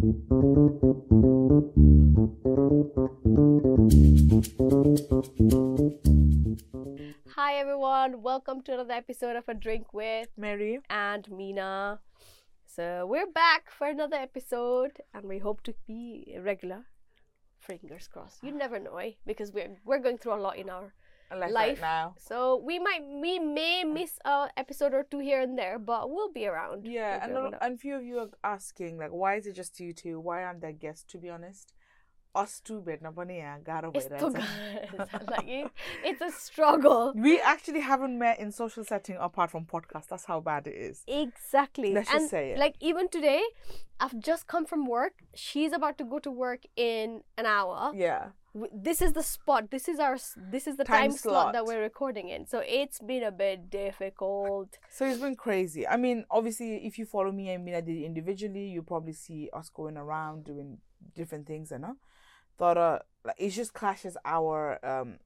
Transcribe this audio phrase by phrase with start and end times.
[0.00, 0.08] Hi
[7.56, 10.80] everyone, welcome to another episode of A Drink with Meri.
[10.88, 12.00] and Mina.
[12.64, 16.86] So we're back for another episode and we hope to be regular.
[17.58, 18.42] Fingers crossed.
[18.42, 19.12] You never know, eh?
[19.26, 20.94] Because we're we're going through a lot in our
[21.30, 21.68] Life, Life.
[21.68, 22.14] right now.
[22.18, 26.32] so we might we may miss a episode or two here and there, but we'll
[26.32, 26.84] be around.
[26.84, 29.92] Yeah, and a, and few of you are asking like, why is it just you
[29.92, 30.18] two?
[30.18, 31.04] Why aren't there guests?
[31.10, 31.72] To be honest,
[32.34, 35.30] us two bed na pani ya gara it's bhai too good.
[35.30, 35.70] like
[36.04, 37.12] it's a struggle.
[37.14, 40.08] We actually haven't met in social setting apart from podcast.
[40.08, 41.02] That's how bad it is.
[41.06, 41.92] Exactly.
[41.92, 42.58] Let's and just say it.
[42.58, 43.42] like even today,
[43.98, 45.14] I've just come from work.
[45.34, 47.92] She's about to go to work in an hour.
[47.94, 48.28] Yeah.
[48.72, 49.70] This is the spot.
[49.70, 50.18] This is our.
[50.36, 51.52] This is the time, Time slot.
[51.52, 52.46] that we're recording in.
[52.46, 54.76] So it's been a bit difficult.
[54.90, 55.86] So it's been crazy.
[55.86, 59.68] I mean, obviously, if you follow me and Mina did individually, you probably see us
[59.68, 60.78] going around doing
[61.14, 61.94] different things, you know.
[62.58, 65.18] Thought uh, like it just clashes our um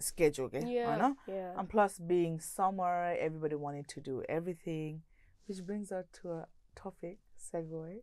[0.00, 0.66] schedule, okay?
[0.66, 0.96] you Yeah.
[0.96, 1.16] know.
[1.28, 1.52] Yeah.
[1.56, 5.02] And plus, being summer, everybody wanted to do everything,
[5.46, 7.98] which brings us to a topic segue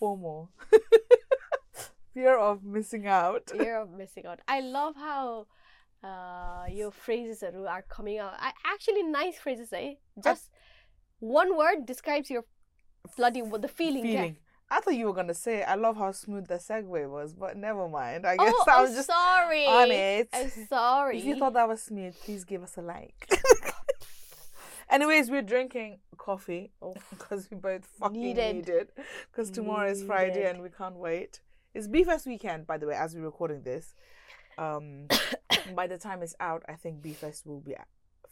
[0.00, 0.48] FOMO.
[2.14, 3.50] Fear of missing out.
[3.56, 4.40] Fear of missing out.
[4.48, 5.46] I love how
[6.02, 8.34] uh, your phrases are are coming out.
[8.38, 9.94] I, actually, nice phrases, eh?
[10.22, 10.50] Just
[11.20, 12.44] one word describes your
[13.16, 14.04] bloody the feeling.
[14.06, 14.12] yeah.
[14.20, 14.36] Feeling.
[14.72, 17.88] I thought you were gonna say, I love how smooth the segue was, but never
[17.88, 18.24] mind.
[18.24, 19.66] I guess Oh, I I'm just sorry.
[19.66, 20.28] on it.
[20.32, 21.18] I'm sorry.
[21.18, 23.28] If you thought that was smooth, please give us a like.
[24.88, 26.72] Anyways, we're drinking coffee
[27.10, 28.54] because we both fucking Needed.
[28.56, 28.98] need it.
[29.30, 31.40] Because tomorrow is Friday and we can't wait.
[31.74, 33.94] It's Beefest weekend, by the way, as we're recording this.
[34.58, 35.06] Um,
[35.74, 37.74] by the time it's out, I think Beefest will be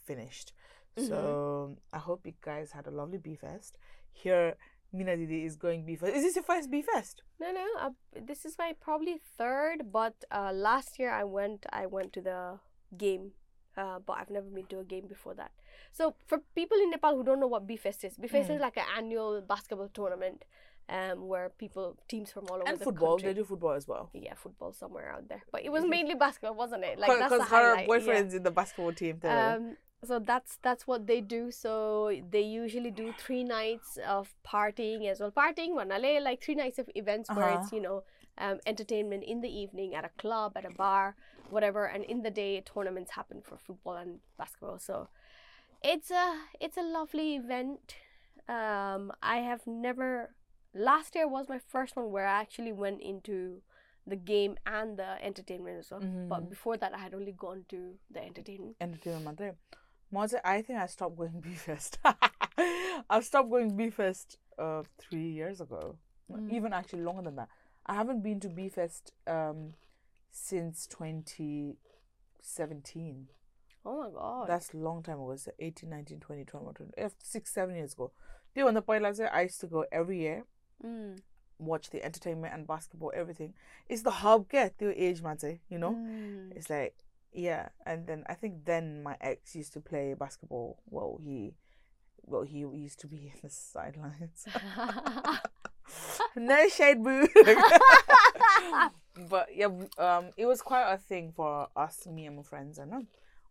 [0.05, 0.53] finished.
[0.97, 1.07] Mm-hmm.
[1.07, 3.77] So I hope you guys had a lovely Beefest.
[4.11, 4.55] Here,
[4.91, 6.13] Mina Didi is going Beefest.
[6.15, 7.21] Is this your first Beefest?
[7.39, 7.65] No, no.
[7.79, 7.89] Uh,
[8.25, 11.65] this is my probably third, but uh, last year I went.
[11.71, 12.59] I went to the
[12.97, 13.31] game,
[13.77, 15.51] uh, but I've never been to a game before that.
[15.93, 18.55] So for people in Nepal who don't know what BFest is, BFest Mm.
[18.55, 20.43] is like an annual basketball tournament,
[20.89, 23.15] um, where people teams from all over And the football.
[23.17, 23.29] country.
[23.33, 24.09] They do football as well.
[24.13, 26.97] Yeah, football somewhere out there, but it was mainly basketball, wasn't it?
[26.99, 27.79] Like Because her highlight.
[27.81, 27.85] yeah.
[27.87, 29.19] boyfriend's in the basketball team.
[29.23, 31.51] Um, so that's that's what they do.
[31.51, 31.71] So
[32.31, 35.31] they usually do three nights of partying as well.
[35.31, 37.61] Partying, vanale, like three nights of events where Uh-huh.
[37.63, 38.03] it's you know
[38.37, 41.15] um, entertainment in the evening at a club, at a bar,
[41.49, 44.79] whatever, and in the day tournaments happen for football and basketball.
[44.79, 45.09] So
[45.83, 46.25] it's a
[46.59, 47.95] it's a lovely event.
[48.47, 50.31] Um, I have never.
[50.73, 53.61] Last year was my first one where I actually went into
[54.05, 55.99] the game and the entertainment as well.
[56.01, 56.49] But Mhm.
[56.49, 58.75] before that, I had only gone to the entertainment.
[58.81, 59.57] entertainment.
[60.11, 61.99] Moze, I think I stopped going Beefest.
[63.09, 65.97] I've stopped going Beefest uh three years ago.
[66.31, 66.51] Mm.
[66.51, 67.49] Even actually longer than that.
[67.85, 69.73] I haven't been to Beefest um
[70.31, 71.77] since twenty
[72.41, 73.29] seventeen.
[73.85, 74.47] Oh my god.
[74.49, 75.31] That's a long time ago.
[75.31, 78.11] It's 18, 19, 20, 21, 20, uh, six, seven years ago.
[78.53, 80.43] Do you want the point I used to go every year,
[80.85, 81.19] Mm.
[81.59, 83.53] watch the entertainment and basketball, everything.
[83.87, 85.91] It's the hub get the age say, you know?
[85.91, 86.55] Mm.
[86.55, 86.95] It's like,
[87.33, 87.69] yeah.
[87.85, 90.77] And then I think then my ex used to play basketball.
[90.89, 91.53] Well, he,
[92.23, 94.45] well, he used to be in the sidelines.
[96.35, 97.27] no shade, boo.
[99.29, 99.67] but yeah,
[99.97, 102.77] um, it was quite a thing for us, me and my friends.
[102.77, 103.07] And um,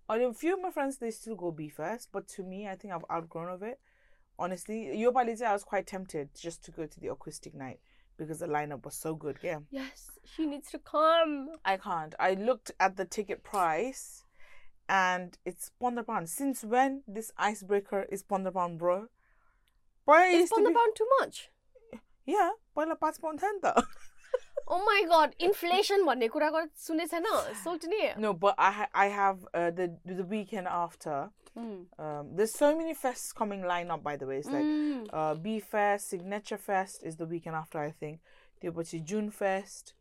[0.09, 2.95] a few of my friends they still go B first, but to me, I think
[2.95, 3.79] I've outgrown of it
[4.39, 7.81] honestly, your Yopalize, I was quite tempted just to go to the acoustic night
[8.17, 9.39] because the lineup was so good.
[9.43, 9.61] Yeah.
[9.71, 11.51] Yes, she needs to come.
[11.65, 12.15] I can't.
[12.19, 14.25] I looked at the ticket price
[14.89, 16.29] and it's Ponder Pound.
[16.29, 19.07] Since when this icebreaker is Ponder Pound, bro?
[20.05, 20.75] Why is Ponder to be...
[20.75, 21.51] Pound too much?
[22.29, 23.83] Yeah, but la pats pontenta.
[24.68, 27.26] Oh my god, inflation भन्ने कुरा गर- सुनेको छैन
[27.64, 31.30] सोल्टिनी No, but I ha- I have uh, the the weekend after.
[31.58, 31.86] Mm.
[32.00, 34.02] Um, there's so many fests coming line up.
[34.04, 35.08] By the way, it's like Mm.
[35.14, 37.80] uh, B Fest, Signature Fest is the weekend after.
[37.80, 38.22] I think
[38.62, 39.94] the Obuchi June Fest.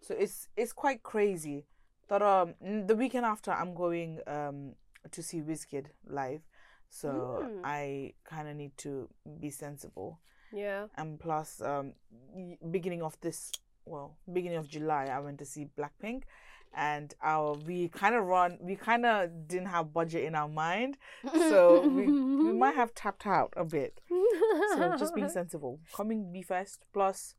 [0.00, 1.64] So it's it's quite crazy.
[2.08, 4.74] But um, n- the weekend after, I'm going um
[5.10, 5.86] to see Wizkid
[6.20, 6.42] live.
[6.90, 7.14] So
[7.44, 7.60] Mm.
[7.64, 9.08] I kind of need to
[9.40, 10.18] be sensible.
[10.52, 10.86] Yeah.
[10.96, 11.94] And plus, um,
[12.34, 13.50] y- beginning of this,
[13.85, 16.23] well, beginning of July, I went to see Blackpink,
[16.75, 20.97] and our we kind of run, we kind of didn't have budget in our mind,
[21.33, 23.99] so we we might have tapped out a bit.
[24.75, 25.79] So just being sensible.
[25.93, 27.35] Coming B first plus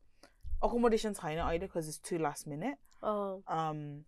[0.61, 2.75] accommodations higher either because it's too last minute.
[3.01, 4.05] oh, Um,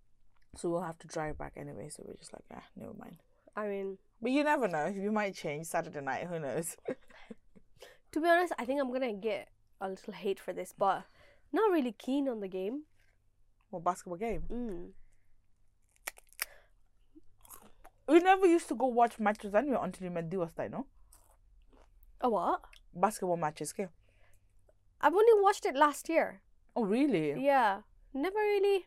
[0.55, 1.89] so we'll have to drive back anyway.
[1.89, 3.17] So we're just like, ah, never mind.
[3.55, 4.85] I mean, But you never know.
[4.87, 6.27] You might change Saturday night.
[6.27, 6.75] Who knows?
[8.11, 9.47] to be honest, I think I'm gonna get
[9.81, 11.03] a little hate for this, but
[11.53, 12.83] not really keen on the game.
[13.71, 14.43] Well, basketball game.
[14.51, 14.89] Mm.
[18.07, 20.85] We never used to go watch matches anyway until you met Diwastai, no?
[22.21, 22.61] A what?
[22.93, 23.89] Basketball matches, okay?
[24.99, 26.41] I've only watched it last year.
[26.75, 27.43] Oh, really?
[27.43, 27.81] Yeah,
[28.13, 28.85] never really.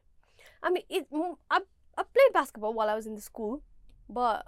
[0.62, 1.06] I mean, it.
[1.50, 1.60] I
[1.98, 3.62] I played basketball while I was in the school,
[4.08, 4.46] but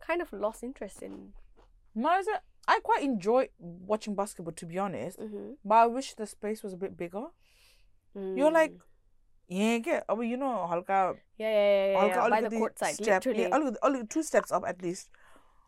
[0.00, 1.32] kind of lost interest in.
[1.94, 2.40] No, is it?
[2.68, 5.18] I quite enjoy watching basketball, to be honest.
[5.18, 5.52] Mm-hmm.
[5.64, 7.26] But I wish the space was a bit bigger.
[8.14, 8.72] You're like,
[9.48, 10.00] yeah, okay.
[10.08, 12.94] Oh, you know, halka, yeah, yeah, yeah, yeah, halka yeah, by the alikati court side,
[12.94, 13.42] step, literally.
[13.42, 15.10] Yeah, alikati- alikati two steps up at least.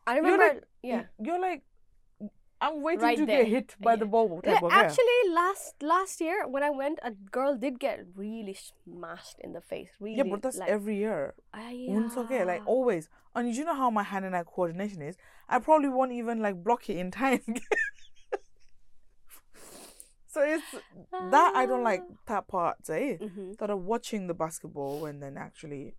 [0.06, 0.54] I You're remember.
[0.54, 1.02] like- yeah.
[1.22, 1.62] You're like,
[2.60, 3.44] I'm waiting Right to there.
[3.44, 4.40] get hit by the ball.
[4.44, 4.69] Yeah, yeah.
[4.72, 9.60] actually, last last year when I went, a girl did get really smashed in the
[9.60, 9.90] face.
[10.00, 11.34] Really, yeah, but that's like, every year.
[11.55, 13.08] Ah, It's okay, like always.
[13.34, 15.16] And you know how my hand and eye coordination is.
[15.49, 17.43] I probably won't even like block it in time.
[20.26, 20.64] so it's
[21.12, 23.16] that I don't like that part, eh?
[23.20, 23.56] Mhm.
[23.58, 25.94] That of watching the basketball and then actually,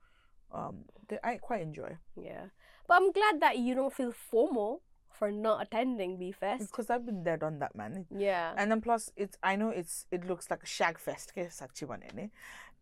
[0.52, 0.86] um,
[1.24, 2.46] I quite enjoy Yeah,
[2.88, 4.82] but I'm glad that you don't feel FOMO
[5.20, 6.72] for not attending B Fest.
[6.72, 8.06] because I've been there, done that, man.
[8.10, 8.54] Yeah.
[8.58, 11.32] And then plus, it's I know it's it looks like a shag fest.
[11.34, 12.30] okay, sachi banene.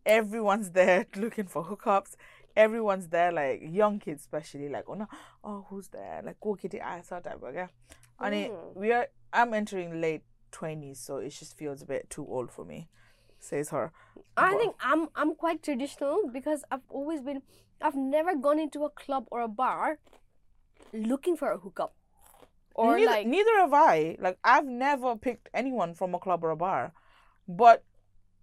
[0.06, 2.14] Everyone's there looking for hookups.
[2.56, 5.08] Everyone's there, like young kids especially, like oh no,
[5.44, 6.22] oh who's there?
[6.24, 7.68] Like go kitty I saw type of yeah.
[8.20, 8.74] And it, mm.
[8.74, 12.64] we are I'm entering late twenties, so it just feels a bit too old for
[12.64, 12.88] me.
[13.40, 13.92] Says her.
[14.36, 17.42] I But- think I'm I'm quite traditional because I've always been
[17.80, 19.98] I've never gone into a club or a bar
[20.92, 21.94] looking for a hookup.
[22.78, 24.16] Or neither, like neither have I.
[24.20, 26.92] Like I've never picked anyone from a club or a bar,
[27.48, 27.82] but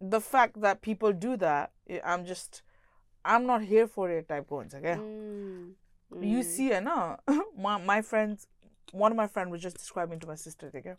[0.01, 2.61] the fact that people do that, I- I'm just,
[3.23, 4.27] I'm not here for it.
[4.27, 4.97] Type ones, okay.
[4.99, 5.73] Mm,
[6.21, 6.43] You mm.
[6.43, 7.17] see it, no?
[7.57, 8.47] my my friends,
[8.91, 10.95] one of my friends was just describing to my sister, okay.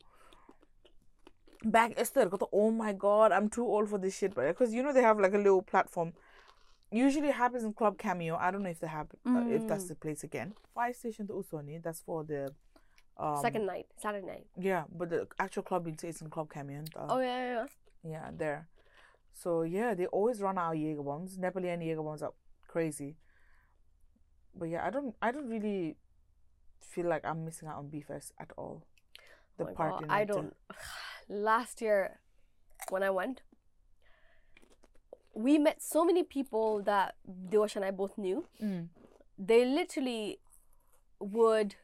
[1.64, 4.92] Back Esther, oh my god, I'm too old for this shit, but because you know
[4.92, 6.12] they have like a little platform.
[6.92, 8.36] Usually it happens in Club Cameo.
[8.36, 9.88] I don't know if they have, uh, if that's Mm.
[9.88, 10.54] the place again.
[10.74, 11.82] Fire Station to Usoni.
[11.82, 12.54] That's for the.
[13.18, 14.46] Um, second night, Saturday night.
[14.58, 16.86] yeah, but the actual club in is in Club Camion.
[16.94, 18.10] Uh, Oh yeah, yeah, yeah.
[18.10, 18.68] yeah, there.
[19.32, 21.38] So yeah, they always run our Jaeger bombs.
[21.38, 22.32] Nepali and Jaeger bombs are
[22.68, 23.16] crazy.
[24.54, 25.96] But yeah, I don't I don't really
[26.80, 28.84] feel like I'm missing out on BFest at all.
[29.56, 30.54] The Oh party I don't.
[31.28, 32.20] Last year,
[32.90, 33.42] when I went,
[35.34, 37.14] we met so many people that
[37.50, 38.46] Dewash and I both knew.
[38.62, 38.88] Mm.
[39.38, 40.38] They literally
[41.18, 41.74] would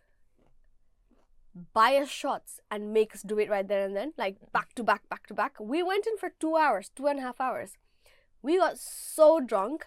[1.54, 4.82] buy us shots and make us do it right there and then, like back to
[4.82, 5.56] back, back to back.
[5.60, 7.76] We went in for two hours, two and a half hours.
[8.42, 9.86] We got so drunk.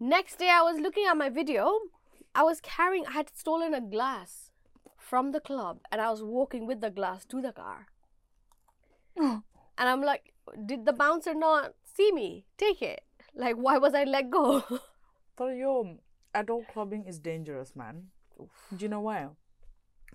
[0.00, 1.78] Next day, I was looking at my video.
[2.34, 4.50] I was carrying, I had stolen a glass
[4.98, 7.86] from the club and I was walking with the glass to the car.
[9.76, 10.32] And I'm like,
[10.66, 12.46] did the bouncer not see me?
[12.56, 13.00] Take it.
[13.34, 14.62] Like, why was I let go?
[15.36, 15.98] So yo,
[16.32, 18.10] adult clubbing is dangerous, man.
[18.38, 19.26] Do you know why?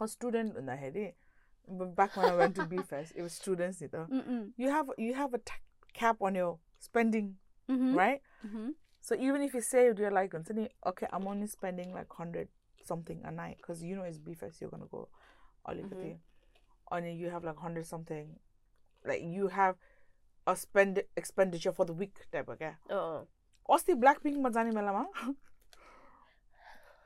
[0.02, 1.14] A student in the head?
[1.68, 4.08] But back when I went to BFest, it was students, you know.
[4.12, 4.52] Mm-mm.
[4.58, 5.40] You have you have a
[5.94, 7.36] cap on your spending,
[7.70, 7.94] Mm-hmm.
[7.96, 8.22] right?
[8.46, 8.70] Mm-hmm.
[9.02, 12.48] So even if you saved, you're like, "Anthony, okay, I'm only spending like hundred
[12.84, 15.08] something a night because you know it's BFest, you're gonna go
[15.66, 16.18] all you Mhm.
[16.92, 18.40] and you have like hundred something,
[19.06, 19.76] like you have
[20.48, 22.72] a spend expenditure for the week type okay.
[22.90, 23.28] Oh.
[23.70, 25.06] Osti Blackpink Mazani Melama.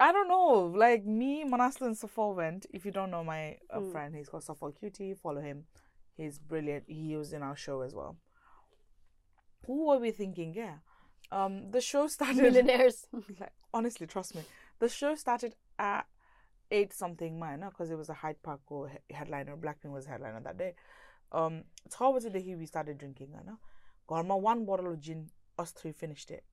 [0.05, 0.71] I don't know.
[0.85, 2.65] Like me, Manaslu and Safal went.
[2.77, 3.91] If you don't know my uh, Mm.
[3.91, 5.13] friend, he's called Safal Cutie.
[5.13, 5.65] Follow him.
[6.17, 6.83] He's brilliant.
[6.87, 8.17] He was in our show as well.
[9.67, 10.53] Who were we thinking?
[10.53, 10.75] Yeah.
[11.31, 12.41] Um, the show started.
[12.43, 13.07] Millionaires.
[13.39, 14.41] like, honestly, trust me.
[14.79, 16.05] The show started at
[16.69, 19.55] eight something mine, because it was a Hyde Park or headliner.
[19.55, 20.73] Blackpink was headliner that day.
[21.31, 21.63] Um,
[21.99, 23.57] was the day we started drinking, you know.
[24.07, 25.29] Got one bottle of gin.
[25.57, 26.43] Us three finished it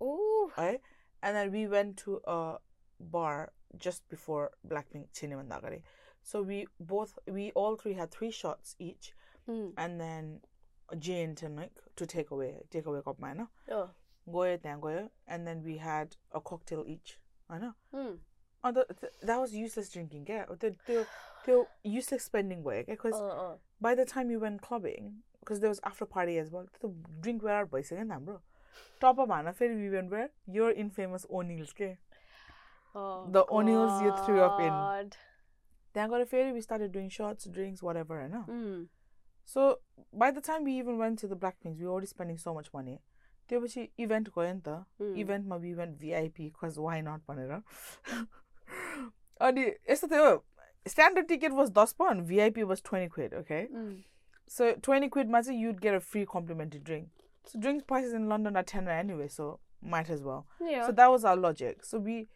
[0.00, 0.50] Oh.
[0.56, 0.80] right?
[1.22, 2.56] And then we went to a
[3.00, 5.82] bar just before Blackpink Cinema Nagari.
[6.22, 9.14] So we both we all three had three shots each
[9.48, 9.72] Mm.
[9.78, 10.40] and then
[10.90, 13.48] a gin tonic to take away take away cup mana.
[13.70, 13.90] Oh.
[15.26, 17.18] And then we had a cocktail each.
[17.48, 17.74] I know.
[17.94, 18.18] Mm.
[18.62, 20.44] Oh, the, th- that was useless drinking, yeah.
[20.48, 21.06] The, the,
[21.46, 23.54] the useless spending way, because Uh, uh.
[23.80, 27.42] by the time you went clubbing, because there was after party as well, the drink
[27.44, 28.40] out by second time, bro.
[29.00, 31.96] Top of mana, we went where your infamous O'Neill's, okay.
[32.94, 35.10] Oh, The O'Neills you threw up in.
[35.92, 38.44] Then I got a ferry, we started doing shots, drinks, whatever, I know.
[38.48, 38.86] Mm.
[39.44, 39.78] So
[40.12, 42.54] by the time we even went to the Black Blackpinks, we were already spending so
[42.54, 43.00] much money.
[43.48, 45.18] There was a event going to Mm.
[45.18, 47.62] event ma we went VIP because why not panera?
[49.40, 50.42] And it's the
[50.86, 53.68] standard ticket was 10 pound, VIP was 20 quid, okay?
[53.74, 54.04] Mm.
[54.46, 57.08] So twenty quid matter, you'd get a free complimentary drink.
[57.46, 60.46] So drink prices in London are tenner anyway, so might as well.
[60.60, 60.86] Yeah.
[60.86, 61.84] So that was our logic.
[61.84, 62.26] So we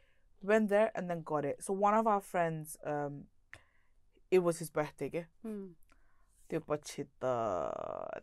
[0.45, 1.63] went there and then got it.
[1.63, 3.25] So one of our friends, um,
[4.31, 5.11] it was his birthday.
[5.13, 5.23] Yeah?
[5.43, 5.67] Hmm.
[6.49, 7.71] They watched the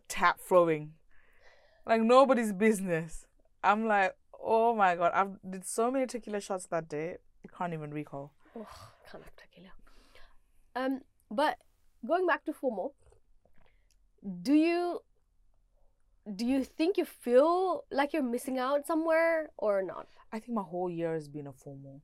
[0.08, 0.92] tap throwing,
[1.86, 3.26] like nobody's business.
[3.64, 7.16] I'm like, oh my god, I've did so many tequila shots that day.
[7.44, 8.32] I can't even recall.
[8.56, 8.66] Oh,
[9.10, 9.70] can't have tequila.
[10.74, 11.00] Um,
[11.30, 11.58] but
[12.06, 12.92] going back to FOMO,
[14.42, 15.00] do you
[16.36, 20.06] do you think you feel like you're missing out somewhere or not?
[20.32, 22.00] I think my whole year has been a FOMO.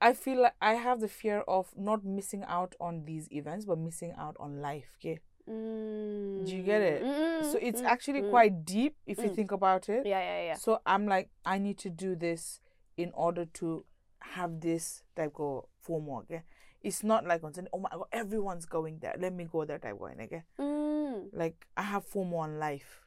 [0.00, 3.78] I feel like I have the fear of not missing out on these events, but
[3.78, 4.96] missing out on life.
[5.00, 5.18] Okay,
[5.48, 7.02] Mm, Do you get it?
[7.02, 8.30] mm, so it's mm, actually mm.
[8.30, 9.34] quite deep if you Mm.
[9.34, 10.04] think about it.
[10.06, 10.54] Yeah, yeah, yeah.
[10.54, 12.60] So I'm like, I need to do this
[12.96, 13.84] in order to
[14.20, 16.20] have this type of FOMO.
[16.24, 16.42] Okay,
[16.82, 19.16] it's not like on saying, oh my god, everyone's going there.
[19.18, 20.20] Let me go there type going.
[20.20, 21.30] Okay, Mm.
[21.32, 23.06] like I have FOMO on life.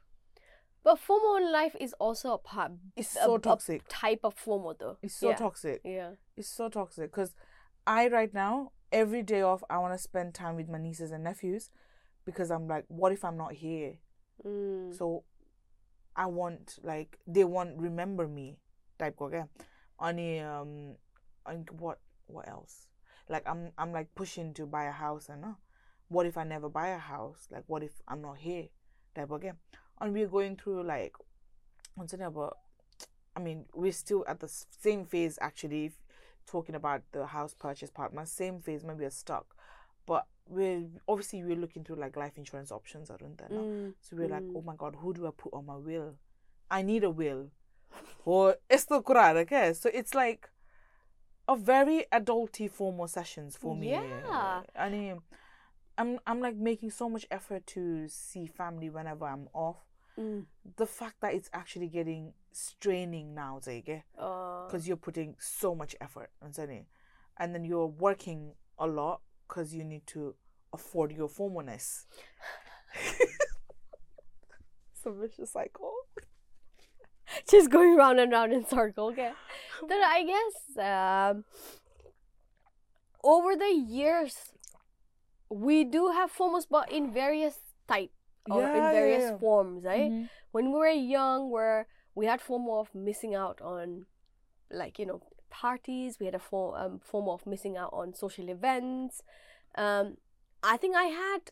[0.83, 3.83] But FOMO in life is also a part, It's a- so toxic.
[3.87, 4.97] type of FOMO though.
[5.01, 5.35] It's so yeah.
[5.35, 5.81] toxic.
[5.83, 6.11] Yeah.
[6.35, 7.35] It's so toxic because
[7.85, 11.23] I right now every day off I want to spend time with my nieces and
[11.23, 11.69] nephews
[12.25, 13.95] because I'm like, what if I'm not here?
[14.45, 14.97] Mm.
[14.97, 15.23] So
[16.15, 18.57] I want like they won't remember me
[18.97, 19.43] type ko okay?
[20.03, 20.95] Any um
[21.45, 22.87] and what what else?
[23.29, 25.53] Like I'm I'm like pushing to buy a house and uh,
[26.09, 27.47] what if I never buy a house?
[27.51, 28.67] Like what if I'm not here?
[29.15, 29.53] Type okay?
[30.01, 31.13] And we're going through like
[31.97, 32.57] I'm saying about
[33.35, 35.93] I mean we're still at the same phase actually if
[36.47, 39.55] talking about the house purchase part my same phase maybe we're stuck
[40.05, 43.47] but we're obviously we're looking through like life insurance options around there?
[43.49, 43.93] Mm.
[44.01, 44.57] So we're like, Mm.
[44.57, 46.15] oh my god, who do I put on my will?
[46.69, 47.51] I need a will.
[48.25, 49.73] Or esto kurar, okay?
[49.73, 50.49] So it's like
[51.47, 53.91] a very adulty formal sessions for me.
[53.91, 54.63] Yeah.
[54.75, 55.19] I mean,
[55.97, 59.77] I'm I'm like making so much effort to see family whenever I'm off.
[60.19, 60.45] Mm.
[60.77, 65.95] The fact that it's actually getting straining now, Zege, Uh, because you're putting so much
[66.01, 70.35] effort, and then you're working a lot because you need to
[70.73, 72.05] afford your formalness.
[74.93, 75.93] it's a vicious cycle.
[77.49, 79.07] just going round and round in circle.
[79.07, 79.31] Okay.
[79.87, 81.45] then I guess um,
[83.23, 84.51] over the years
[85.49, 88.11] we do have FOMOs, but in various type
[88.49, 89.37] or in various yeah, yeah.
[89.37, 90.11] forms, right?
[90.11, 90.29] Mhm.
[90.51, 94.05] When we were young, where we had form of missing out on,
[94.69, 96.17] like you know, parties.
[96.19, 99.21] We had a form um, FOMO of missing out on social events.
[99.75, 100.17] Um,
[100.63, 101.51] I think I had.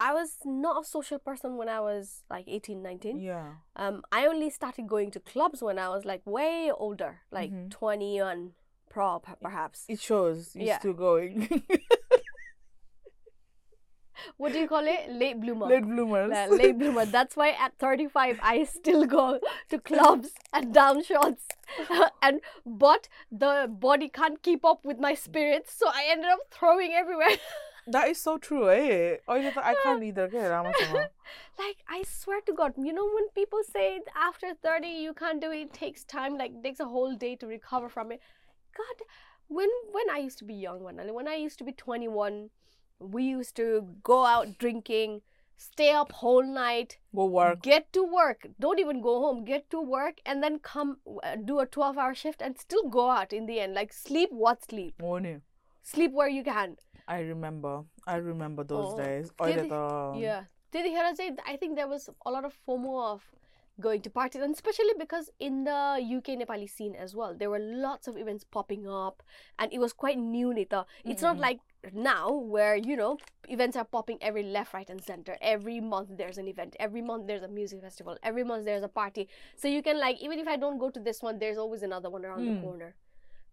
[0.00, 3.20] I was not a social person when I was like 18, 19.
[3.20, 3.52] Yeah.
[3.76, 7.70] Um, I only started going to clubs when I was like way older, like Mhm.
[7.70, 8.54] 21
[8.90, 9.84] pro perhaps.
[9.88, 10.78] It shows you're Yeah.
[10.80, 11.48] still going.
[14.36, 15.10] What do you call it?
[15.10, 15.66] Late bloomer.
[15.66, 16.32] Late bloomers.
[16.32, 17.06] Uh, late bloomer.
[17.06, 19.38] That's why at 35 I still go
[19.70, 21.46] to clubs and down shots.
[22.22, 26.92] and but the body can't keep up with my spirits, so I ended up throwing
[26.92, 27.36] everywhere.
[27.86, 29.18] that is so true, eh?
[29.28, 30.28] Oh, you thought I can't either.
[31.56, 35.52] Like I swear to God, you know when people say after 30 you can't do
[35.52, 38.20] it, it takes time, like takes a whole day to recover from it.
[38.76, 39.06] God,
[39.46, 42.50] when when I used to be young, when I when I used to be 21,
[42.98, 45.22] we used to go out drinking,
[45.56, 47.62] stay up whole night, Go work.
[47.62, 51.58] get to work, don't even go home, get to work, and then come uh, do
[51.60, 53.74] a 12 hour shift and still go out in the end.
[53.74, 54.94] Like sleep, what sleep?
[55.00, 55.42] Morning.
[55.82, 56.76] Sleep where you can.
[57.06, 57.82] I remember.
[58.06, 59.30] I remember those Oh, days.
[59.44, 59.70] did
[60.18, 60.44] Yeah.
[60.72, 61.30] Did you hear us say?
[61.46, 63.22] I think there was a lot of FOMO of
[63.80, 67.58] going to parties, and especially because in the UK Nepali scene as well, there were
[67.58, 69.22] lots of events popping up,
[69.58, 70.54] and it was quite new.
[70.54, 70.86] Nita.
[71.04, 71.40] It's not Mm-mm.
[71.40, 71.58] like
[71.92, 75.36] now where you know events are popping every left, right, and center.
[75.42, 76.76] Every month there's an event.
[76.78, 78.16] Every month there's a music festival.
[78.22, 79.28] Every month there's a party.
[79.56, 82.10] So you can like even if I don't go to this one, there's always another
[82.10, 82.54] one around Mm.
[82.54, 82.94] the corner.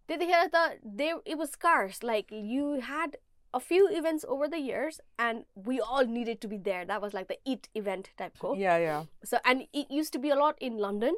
[0.07, 0.77] Did you hear that?
[0.83, 2.03] There it was scarce.
[2.03, 3.17] Like you had
[3.53, 7.13] a few events over the years and we all needed to be there that was
[7.13, 9.03] like the it event type go Yeah, yeah.
[9.23, 11.15] so and it used to be a lot in london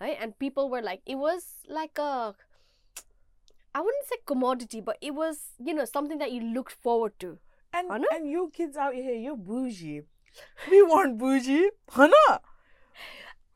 [0.00, 2.34] right and people were like it was like a
[3.74, 7.38] i wouldn't say commodity but it was you know something that you looked forward to
[7.74, 8.06] And Hana?
[8.14, 10.02] and you kids out here, you're bougie.
[10.72, 11.70] We weren't bougie.
[11.98, 12.26] Hana.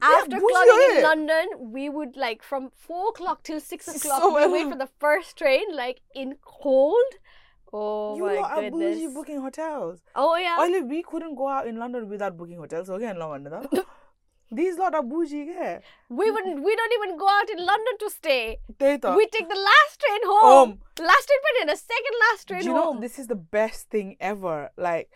[0.01, 4.35] after bougie clubbing in london we would like from four o'clock till six o'clock So
[4.37, 7.13] we wait for the first train like in cold
[7.79, 10.01] oh you lot are goodness bougie booking hotels.
[10.15, 12.91] oh yeah Only we couldn't go out in London without booking hotels.
[12.91, 13.87] Okay, no wonder that.
[14.51, 15.81] These lot are bougie, yeah.
[16.09, 16.63] We wouldn't.
[16.63, 18.59] We don't even go out in London to stay.
[18.79, 19.17] Thought.
[19.17, 20.69] we take the last train home.
[20.69, 20.79] Home.
[21.01, 23.91] Last train but in a second last train Do you know this is the best
[23.91, 24.71] thing ever?
[24.77, 25.11] Like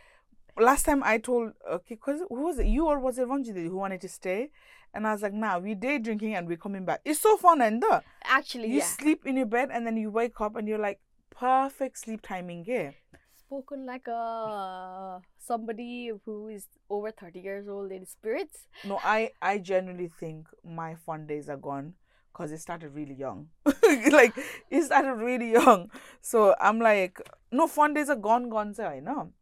[0.58, 2.66] last time I told okay, cause who was it?
[2.66, 4.50] You or was it Ranjit who wanted to stay?
[4.92, 7.00] And I was like, nah, we day drinking and we're coming back.
[7.04, 7.84] It's so fun and
[8.24, 8.84] Actually, you yeah.
[8.84, 10.98] sleep in your bed and then you wake up and you're like
[11.30, 12.90] perfect sleep timing, yeah.
[13.36, 18.68] Spoken like a somebody who is over thirty years old in spirits.
[18.84, 21.94] No, I I genuinely think my fun days are gone
[22.32, 23.48] because it started really young.
[24.12, 24.34] like
[24.70, 25.90] it started really young.
[26.20, 27.20] So I'm like,
[27.50, 29.32] no, fun days are gone, gone, so I know.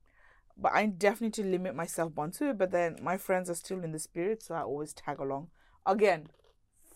[0.57, 2.59] But I definitely limit myself onto it.
[2.59, 5.49] But then my friends are still in the spirit, so I always tag along.
[5.87, 6.29] Again,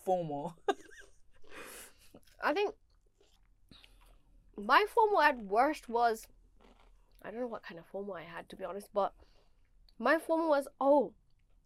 [0.05, 0.53] FOMO.
[2.43, 2.75] I think
[4.57, 6.27] my FOMO at worst was
[7.25, 9.13] I don't know what kind of FOMO I had to be honest, but
[9.99, 11.13] my FOMO was oh,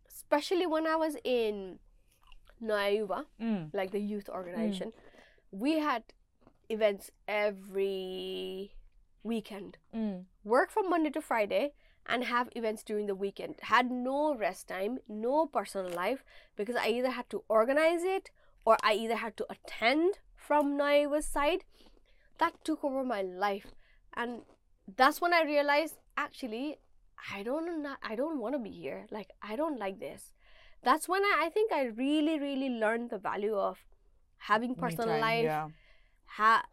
[0.08, 1.79] especially when I was in
[2.62, 3.74] Naiva, Mm.
[3.74, 4.94] like the youth organization,
[5.51, 6.03] we had
[6.70, 8.74] events every
[9.24, 9.77] weekend.
[9.96, 10.25] Mm.
[10.44, 11.74] Work from Monday to Friday
[12.06, 13.56] and have events during the weekend.
[13.62, 16.24] Had no rest time, no personal life
[16.56, 18.32] because I either had to organize it
[18.65, 21.63] or I either had to attend from Naiva's side.
[22.39, 23.67] That took over my life.
[24.15, 24.41] And
[24.96, 26.77] that's when I realized actually
[27.34, 29.06] I don't not I don't want to be here.
[29.12, 30.34] Like I don't like this.
[30.84, 33.79] That's when I, I think I really, really learned the value of
[34.38, 35.67] having personal time, life Yeah.
[36.25, 36.65] ha-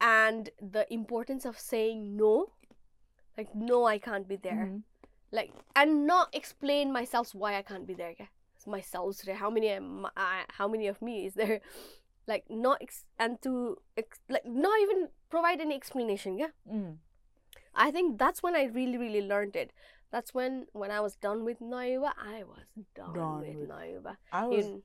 [0.00, 2.50] and the importance of saying no
[3.38, 4.82] like no i can't be there Mhm.
[5.30, 8.14] like and not explain myself why i can't be there?
[8.66, 9.70] Myself how many
[10.16, 11.60] I, how many of me is there
[12.26, 16.96] like not ex- and to ex- like not even provide any explanation yeah Mm.
[17.74, 19.72] i think that's when i really really learned it
[20.12, 22.64] that's when when i was done with naiva i was
[22.94, 24.82] done, Done with, with- naiva I was In-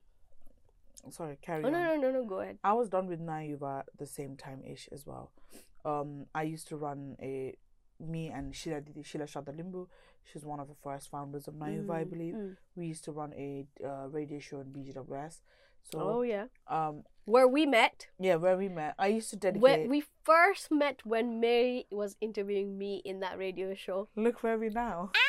[1.11, 1.73] sorry, carry oh on.
[1.73, 4.89] no no no no go ahead I was done with Nayuva the same time ish
[4.91, 5.31] as well.
[5.85, 7.55] Um, I used to run a
[7.99, 9.87] me and Sheila Didi, Sheila Shadalimbu.
[10.25, 12.33] She's one of the first founders of Nayuva, I Mm, believe.
[12.33, 12.57] mm.
[12.75, 15.39] We used to run a uh, radio show in BGWS.
[15.91, 19.61] So, oh yeah um, where we met yeah, where we met, I used to dedicate.
[19.61, 24.09] When we first met when Meri was interviewing me in that radio show.
[24.15, 25.11] Look where we now.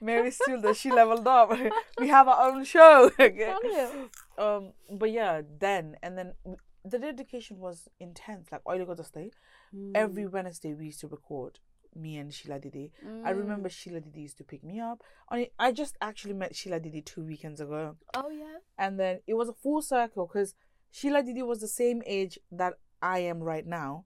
[0.00, 0.74] Meri's still there.
[0.74, 1.52] She leveled up.
[2.00, 3.10] we have our own show.
[3.20, 3.54] okay?
[4.36, 6.32] Um, but yeah, then and then
[6.84, 8.48] the dedication was intense.
[8.52, 9.30] Like Oily Got to Stay.
[9.94, 11.60] Every Wednesday we used to record.
[11.94, 12.92] Me and Sheila Didi.
[13.24, 15.02] I remember Sheila Didi used to pick me up.
[15.30, 18.58] I I just actually met Sheila Didi two weekends ago, Oh yeah.
[18.78, 20.54] and then it was a full circle because
[20.90, 24.04] Sheila Didi was the same age that I am right now,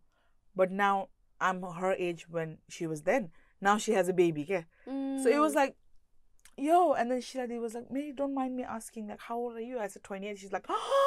[0.56, 1.08] but now
[1.40, 3.30] I'm her age when she was then.
[3.60, 4.62] Now she has a baby, yeah.
[4.86, 5.56] So it was Mm.
[5.56, 5.76] like,
[6.56, 9.56] yo, and then Sheila Didi was like, May, don't mind me asking, like, how old
[9.56, 9.78] are you?
[9.78, 10.38] I said 28.
[10.38, 10.66] She's like,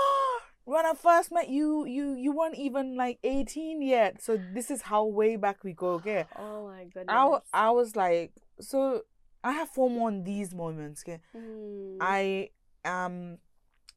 [0.68, 4.22] when I first met you, you you weren't even like 18 yet.
[4.22, 6.26] So this is how way back we go, okay?
[6.38, 7.42] Oh my goodness.
[7.54, 9.04] I, I was like, so
[9.46, 11.22] I have FOMO on these moments, okay?
[11.34, 11.98] Mm.
[12.02, 12.50] I
[12.84, 13.38] am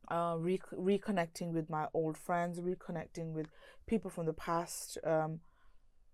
[0.08, 3.48] uh, re- reconnecting with my old friends, reconnecting with
[3.88, 5.40] people from the past um,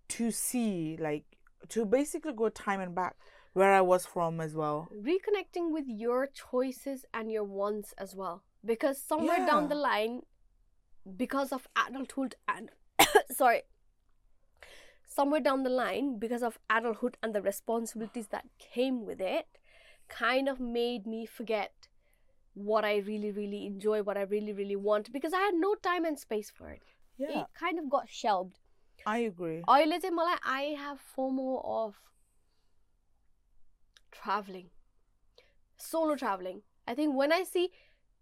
[0.09, 1.25] to see, like,
[1.69, 3.15] to basically go time and back
[3.53, 4.89] where I was from as well.
[4.91, 8.43] reconnecting with your choices and your wants as well.
[8.65, 10.21] Because somewhere down the line,
[11.15, 12.69] because of adulthood and
[13.31, 13.61] sorry
[15.05, 19.47] somewhere down the line because of adulthood and the responsibilities that came with it
[20.09, 21.87] kind of made me forget
[22.57, 26.05] what I really, really enjoy, what I really, really want, because I had no time
[26.05, 26.81] and space for it.
[27.17, 27.41] Yeah.
[27.41, 28.59] It kind of got shelved.
[29.05, 29.63] I agree.
[29.67, 31.95] Or let's more like I have FOMO of
[34.11, 34.69] traveling,
[35.77, 36.61] solo traveling.
[36.87, 37.69] I think when I see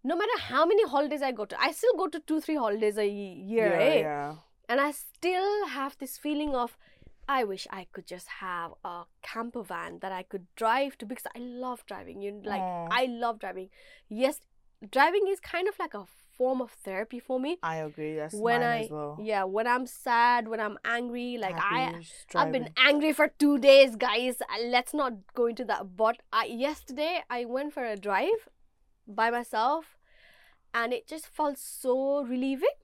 [0.05, 2.97] no matter how many holidays I go to, I still go to two, three holidays
[2.97, 3.99] a year, yeah, eh?
[3.99, 4.35] yeah.
[4.69, 6.77] And I still have this feeling of,
[7.27, 11.25] I wish I could just have a camper van that I could drive to because
[11.35, 12.21] I love driving.
[12.21, 12.87] You like, Aw.
[12.91, 13.69] I love driving.
[14.07, 14.41] Yes,
[14.91, 16.05] driving is kind of like a
[16.37, 17.57] form of therapy for me.
[17.63, 18.15] I agree.
[18.15, 19.17] That's when mine I as well.
[19.19, 23.27] yeah, when I'm sad, when I'm angry, like I Happy, just I've been angry for
[23.39, 24.41] two days, guys.
[24.41, 25.97] Uh, Let's not go into that.
[25.97, 28.49] But I, yesterday, I went for a drive
[29.07, 29.94] by myself,
[30.75, 32.77] and it just felt so relieving.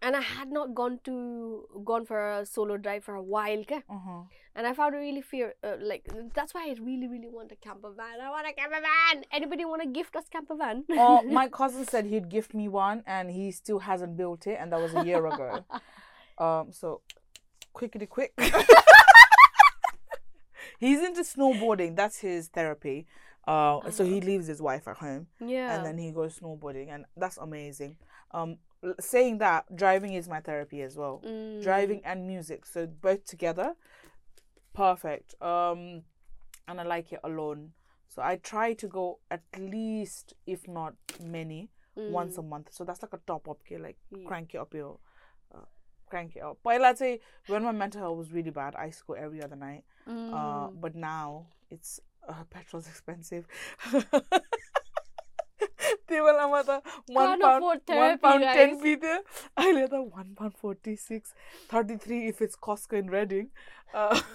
[0.00, 3.62] And I had not gone to gone for a solo drive for a while?
[3.70, 4.22] Uh-huh.
[4.56, 7.56] and I found it really fear uh, like that's why I really really want a
[7.56, 8.20] camper van.
[8.20, 9.24] I want a camper van.
[9.30, 10.84] Anybody want to gift us camper van?
[10.90, 14.72] oh, my cousin said he'd gift me one, and he still hasn't built it, and
[14.72, 15.64] that was a year ago.
[16.38, 17.02] Um, so
[17.74, 18.32] quickity quick.
[20.80, 21.94] He's into snowboarding.
[21.94, 23.06] That's his therapy.
[23.46, 25.74] Uh, so he leaves his wife at home Yeah.
[25.74, 27.96] and then he goes snowboarding, and that's amazing.
[28.30, 28.58] Um,
[29.00, 31.22] saying that driving is my therapy as well.
[31.24, 31.62] Mm.
[31.62, 33.74] Driving and music, so both together,
[34.74, 35.34] perfect.
[35.42, 36.02] Um,
[36.68, 37.72] and I like it alone.
[38.08, 42.68] So I try to go at least, if not many, once a month.
[42.72, 44.26] So that's like a top up, okay, like Mm.
[44.26, 44.98] crank it up your,
[45.54, 45.64] uh,
[46.06, 46.58] crank it up.
[46.62, 49.42] But let's say when my mental health was really bad, I used to go every
[49.42, 49.84] other night.
[50.06, 50.80] Uh, Mm.
[50.80, 53.46] but now it's uh, petrol's expensive.
[56.08, 57.62] they have the one Can't pound,
[57.98, 58.82] one pound ten guys.
[58.82, 59.20] p there.
[59.56, 61.32] I let the one pound forty six,
[61.68, 63.48] thirty three if it's Costco in Reading.
[63.94, 64.20] Uh,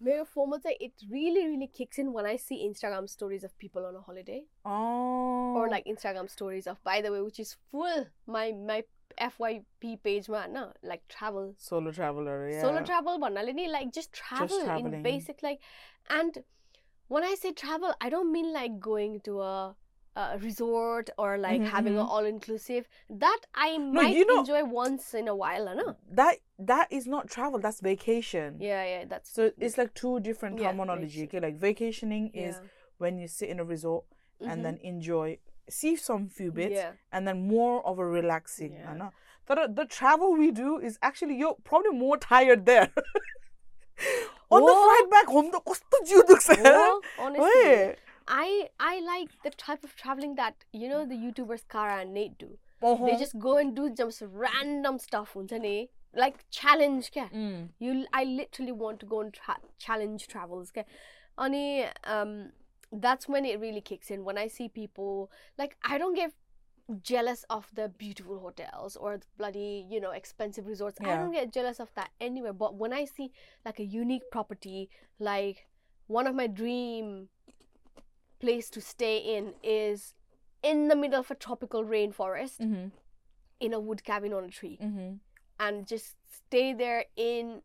[0.02, 3.94] Mayor Formosa, it really, really kicks in when I see Instagram stories of people on
[3.94, 4.44] a holiday.
[4.64, 5.54] Oh.
[5.54, 8.84] Or like Instagram stories of, by the way, which is full my my
[9.20, 11.54] FYP page ma na like travel.
[11.58, 12.62] Solo traveler, yeah.
[12.62, 15.60] Solo travel bhanale ni like just travel just in basic like
[16.08, 16.38] and
[17.08, 19.74] when I say travel, I don't mean like going to a
[20.20, 21.76] uh, resort or like mm-hmm.
[21.76, 22.11] having an mm-hmm.
[22.14, 25.96] all inclusive that I no, might you know, enjoy once in a while, no?
[26.12, 28.56] That that is not travel, that's vacation.
[28.61, 31.24] Yeah, yeah, that's so it's like two different yeah, terminology.
[31.24, 32.48] Okay, like vacationing yeah.
[32.48, 32.61] is
[32.98, 34.04] when you sit in a resort
[34.40, 34.50] mm-hmm.
[34.50, 36.92] and then enjoy see some few bits yeah.
[37.12, 38.72] and then more of a relaxing.
[38.74, 38.90] Yeah.
[38.90, 39.11] Anna.
[39.46, 42.90] The, the travel we do is actually you're probably more tired there.
[44.50, 46.48] On the flight back home, the cost of you looks
[47.18, 47.94] Honestly.
[48.27, 52.38] I I like the type of traveling that you know the YouTubers Kara and Nate
[52.38, 52.58] do.
[52.81, 53.05] Uh-huh.
[53.05, 55.75] They just go and do just random stuff, हुन्छ नि
[56.23, 57.55] like challenge क्या Mm.
[57.86, 60.84] you I literally want to go on tra- challenge travels क्या
[61.45, 61.63] अनि
[62.17, 62.31] um
[63.05, 65.29] that's when it really kicks in when I see people
[65.63, 66.36] like I don't get
[67.10, 71.17] jealous of the beautiful hotels or the bloody you know expensive resorts I Yeah.
[71.23, 73.31] don't get jealous of that anywhere but when I see
[73.69, 74.89] like a unique property
[75.31, 75.65] like
[76.19, 77.12] one of my dream
[78.40, 80.14] place to stay in is
[80.62, 82.88] in the middle of a tropical rainforest mm-hmm.
[83.61, 85.14] in a wood cabin on a tree mm-hmm.
[85.59, 87.62] and just stay there in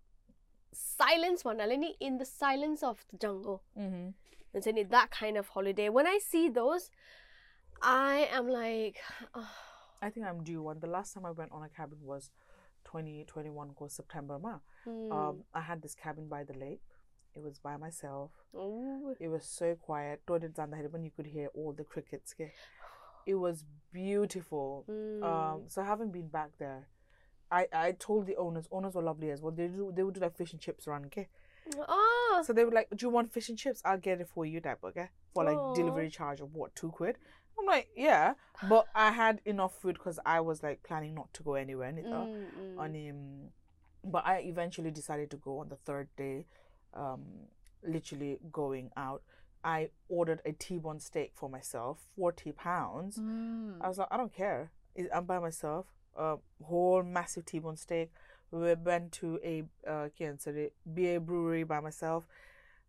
[0.74, 4.10] silence manalini in the silence of the jungle mm-hmm.
[4.54, 6.90] and need that kind of holiday when i see those
[7.82, 8.98] i am like
[9.34, 9.50] oh.
[10.02, 12.30] i think i'm due one the last time i went on a cabin was
[12.86, 14.58] 2021 20, september ma
[14.88, 15.12] mm.
[15.12, 16.82] um, i had this cabin by the lake
[17.36, 18.32] it was by myself.
[18.56, 19.16] Ooh.
[19.20, 20.22] It was so quiet.
[20.28, 22.34] when you could hear all the crickets.
[23.28, 24.86] It was beautiful.
[24.88, 25.24] Um, mm.
[25.24, 26.88] Um, so I haven't been back there.
[27.52, 29.52] I, I told the owners, owners were lovely as well.
[29.52, 31.28] They do, they would do like fish and chips run, okay?
[31.76, 32.44] Oh.
[32.46, 33.82] So they were like, Do you want fish and chips?
[33.84, 35.10] I'll get it for you, That okay?
[35.34, 35.74] For like oh.
[35.74, 37.18] delivery charge of what, two quid?
[37.58, 38.34] I'm like, yeah,
[38.70, 41.92] but I had enough food because I was like planning not to go anywhere.
[41.92, 42.78] Mm, mm.
[42.78, 43.50] On him,
[44.04, 46.46] but I eventually decided to go on the third day
[46.96, 47.22] um
[47.84, 49.22] literally going out.
[49.64, 53.18] I ordered a t-bone steak for myself 40 pounds.
[53.18, 53.78] Mm.
[53.82, 54.72] i was like i don't care.
[55.14, 55.88] I'm by myself.
[56.18, 58.12] A whole massive t-bone steak.
[58.52, 62.28] We went to a uh can't say beer brewery by myself.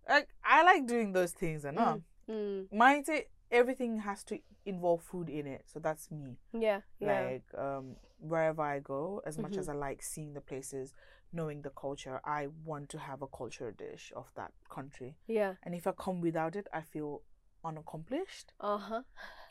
[0.09, 1.97] Like i like doing those things and uh,
[2.29, 2.67] Mm.
[2.73, 6.37] mine say everything has to involve food in it so that's me.
[6.53, 7.23] Yeah yeah.
[7.23, 9.59] Like um wherever i go as much Mhm.
[9.61, 10.93] as i like seeing the places
[11.33, 15.17] knowing the culture, I want to have a culture dish of that country.
[15.27, 15.55] Yeah.
[15.63, 17.23] And if I come without it, I feel
[17.65, 18.53] unaccomplished.
[18.61, 19.03] Uh huh.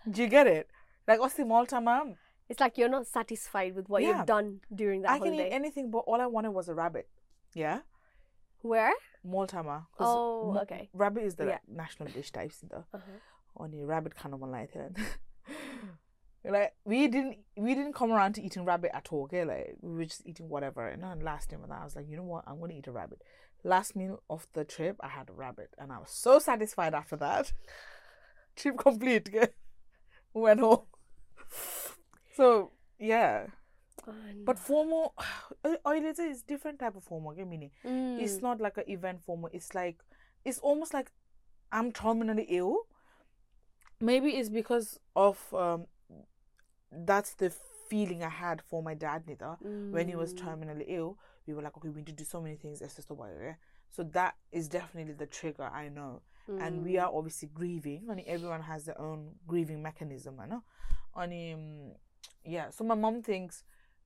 [0.09, 0.69] Do you get it?
[1.07, 2.15] Like, what's the Malta, ma'am?
[2.47, 4.17] It's like you're not satisfied with what yeah.
[4.17, 5.37] you've done during that I holiday.
[5.37, 7.07] can eat anything, but all I wanted was a rabbit.
[7.53, 7.79] Yeah.
[8.61, 8.93] Where?
[9.23, 9.87] Maltama.
[9.99, 10.89] Oh, okay.
[10.93, 11.57] Rabbit is the yeah.
[11.67, 12.83] national dish type, sinda.
[12.93, 12.99] Uh-huh.
[13.57, 14.91] Only rabbit kind of one like that.
[16.49, 19.43] Like we didn't we didn't come around to eating rabbit at all, okay?
[19.43, 20.87] Like we were just eating whatever.
[20.87, 23.21] And then last time I was like, you know what, I'm gonna eat a rabbit.
[23.63, 27.15] Last meal of the trip, I had a rabbit and I was so satisfied after
[27.17, 27.51] that.
[28.55, 29.49] Trip complete, okay?
[30.33, 30.81] Went home.
[32.35, 33.45] So yeah.
[34.07, 34.43] Oh, formal.
[34.45, 35.13] But formal,
[36.15, 37.31] say is different type of formal.
[37.31, 38.21] Okay, meaning mm.
[38.21, 39.49] it's not like an event formal.
[39.53, 39.97] It's like
[40.43, 41.11] it's almost like
[41.71, 42.87] I'm terminally ill.
[44.01, 45.87] Maybe it's because of um,
[46.91, 47.49] that's the
[47.89, 49.57] feeling I had for my dad Nita
[49.91, 50.39] when he was Mm.
[50.39, 51.17] terminally ill.
[51.45, 52.81] We were like, okay, we need to do so many things.
[52.81, 53.57] It's just a?
[53.91, 55.63] So that is definitely the trigger.
[55.63, 57.03] I know, and we Mm.
[57.03, 58.09] are obviously grieving.
[58.09, 60.39] And everyone has their own grieving mechanism.
[60.39, 60.63] I know.
[61.15, 61.95] And um,
[62.43, 62.69] yeah.
[62.71, 63.63] So my mom thinks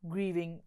[0.07, 0.61] grieving.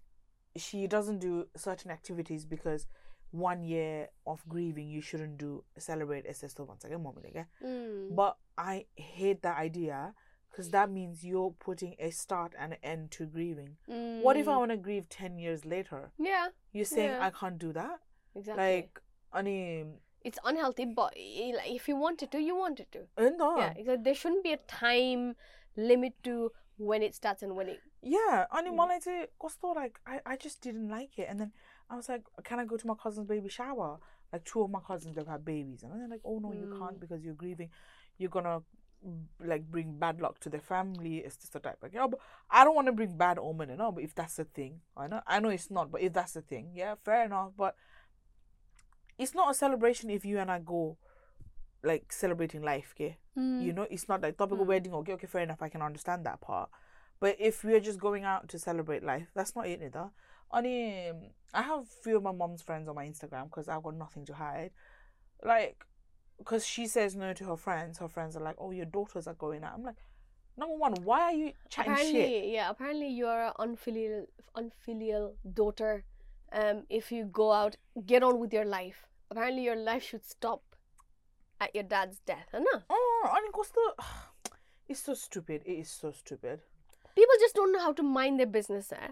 [0.57, 2.87] She doesn't do certain activities because
[3.31, 7.47] one year of grieving you shouldn't do celebrate SS once again, mom.
[7.63, 8.15] Mm.
[8.15, 10.15] But I hate that idea
[10.53, 13.77] because that means you're putting a start and an end to grieving.
[14.21, 14.59] What if I Mm.
[14.59, 16.13] want to grieve 10 years later?
[16.19, 17.27] Yeah, You're saying Yeah.
[17.27, 18.01] I can't do that?
[18.35, 18.63] exactly.
[18.77, 19.01] Like,
[19.33, 23.09] I mean, it's unhealthy, but if you wanted to, you wanted to.
[23.17, 23.57] uh, no.
[23.59, 24.05] Yeah, exactly.
[24.05, 25.37] There shouldn't be a time
[25.77, 27.81] limit to when it starts and when it.
[28.03, 28.79] Yeah, I mean, Mm.
[28.79, 31.27] when I say Costo, like, I, I just didn't like it.
[31.29, 31.53] And then
[31.91, 33.99] I was like, can I go to my cousin's baby shower?
[34.33, 35.83] Like, two of my cousins, they've had babies.
[35.83, 36.79] And they're like, oh, no, you Mm.
[36.79, 37.71] can't because you're grieving.
[38.19, 38.65] You're gonna, mm,
[39.45, 41.19] like, bring bad luck to the family.
[41.19, 41.79] It's just a type.
[41.83, 44.37] Like, yeah, but I don't want to bring bad omen, you know, but if that's
[44.37, 47.25] the thing, I know, I know it's not, but if that's the thing, yeah, fair
[47.25, 47.53] enough.
[47.57, 47.75] But
[49.19, 50.97] it's not a celebration if you and I go,
[51.83, 53.19] like, celebrating life, okay?
[53.61, 54.69] you know it's not like topical Mm.
[54.69, 56.69] wedding okay okay fair enough i can understand that part
[57.19, 60.11] but if we're just going out to celebrate life that's not it either
[60.51, 61.17] Only, um,
[61.55, 64.35] i have few of my mom's friends on my instagram because i've got nothing to
[64.35, 64.71] hide
[65.45, 65.85] like
[66.39, 69.35] because she says no to her friends her friends are like oh your daughters are
[69.35, 69.97] going out i'm like
[70.57, 72.71] number one why are you chatting apparently, shit yeah.
[72.71, 76.05] Apparently, you're an unfilial, unfilial daughter.
[76.53, 79.07] Um, if you go out, get on with your life.
[79.31, 80.63] Apparently, your life should stop
[81.59, 82.49] at your dad's death.
[82.53, 82.83] I know.
[82.91, 83.81] oh i mean Costa,
[84.89, 86.61] it's so stupid it is so stupid
[87.15, 88.91] People just don't know how to mind their business.
[88.93, 89.09] Eh?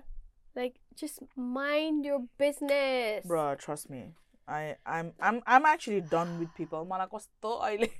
[0.57, 3.27] Like, just mind your business.
[3.27, 4.15] Bruh, trust me.
[4.51, 6.85] I I'm I'm I'm actually done with people.
[6.85, 7.07] Man, I
[7.43, 7.93] so oily.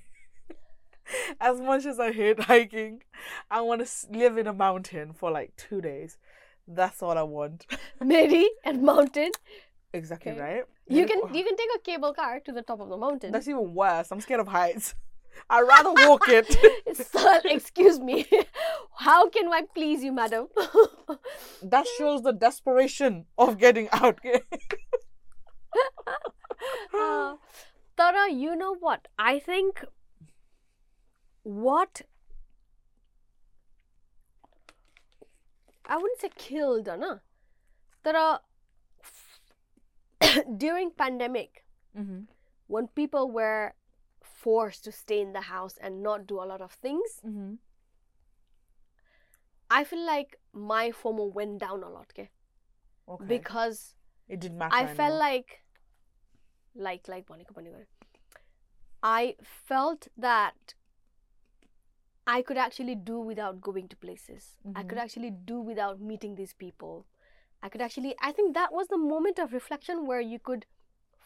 [1.41, 3.03] As much as I hate hiking,
[3.51, 6.19] I want to live in a mountain for like two days.
[6.69, 7.67] That's all I want.
[8.01, 9.33] Maybe at mountain,
[9.93, 10.41] Exactly Okay.
[10.41, 10.65] right.
[10.89, 13.33] you can you can take a cable car to the top of the mountain.
[13.33, 14.09] That's even worse.
[14.13, 14.95] I'm scared of heights.
[15.51, 16.47] I'd rather walk it.
[16.97, 18.27] Sir, excuse me.
[18.99, 20.49] How can I please you, madam?
[21.63, 24.19] that shows the desperation of getting out.
[26.95, 27.35] Uh,
[27.97, 29.09] Tara, you know what?
[29.19, 29.85] I think
[31.43, 32.03] what
[35.87, 37.21] I wouldn't say killed, no.
[38.05, 38.41] Tara,
[40.57, 41.65] during pandemic,
[41.99, 42.21] mm-hmm.
[42.69, 43.75] when people were
[44.23, 47.55] forced to stay in the house and not do a lot of things, Mm-hmm.
[49.71, 52.31] I feel like my FOMO went down a lot, okay?
[53.09, 53.25] Okay.
[53.25, 53.95] Because
[54.31, 54.75] it didn't matter.
[54.75, 54.95] I anymore.
[54.95, 55.63] felt like,
[56.75, 57.87] like, like Monica Panigar.
[59.03, 60.75] I felt that
[62.27, 64.57] I could actually do without going to places.
[64.67, 64.79] Mm-hmm.
[64.79, 64.99] I could mm-hmm.
[65.05, 67.07] actually do without meeting these people.
[67.63, 70.65] I could actually, I think that was the moment of reflection where you could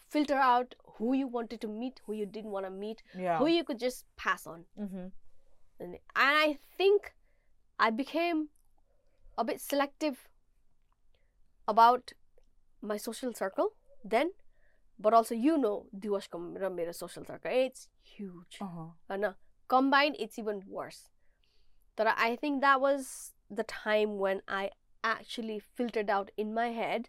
[0.09, 3.37] filter out who you wanted to meet, who you didn't want to meet, yeah.
[3.37, 4.65] who you could just pass on.
[4.79, 5.07] Mm-hmm.
[5.79, 7.13] And I think
[7.77, 8.49] I became
[9.37, 10.29] a bit selective
[11.67, 12.13] about
[12.84, 13.70] my social circle
[14.04, 14.32] then,
[14.98, 18.58] but also you know Diwashko र मेरो social circle it's huge.
[18.60, 18.90] Uh-huh.
[19.10, 19.34] होइन
[19.68, 21.08] combined it's even worse.
[21.96, 24.70] But I think that was the time when I
[25.04, 27.08] actually filtered out in my head.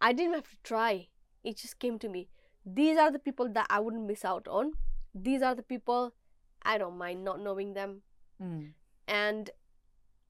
[0.00, 1.08] I didn't have to try.
[1.42, 2.28] It just came to me.
[2.64, 4.72] These are the people that I wouldn't miss out on.
[5.14, 6.14] These are the people
[6.62, 8.02] I don't mind not knowing them.
[8.42, 8.72] Mm.
[9.08, 9.50] And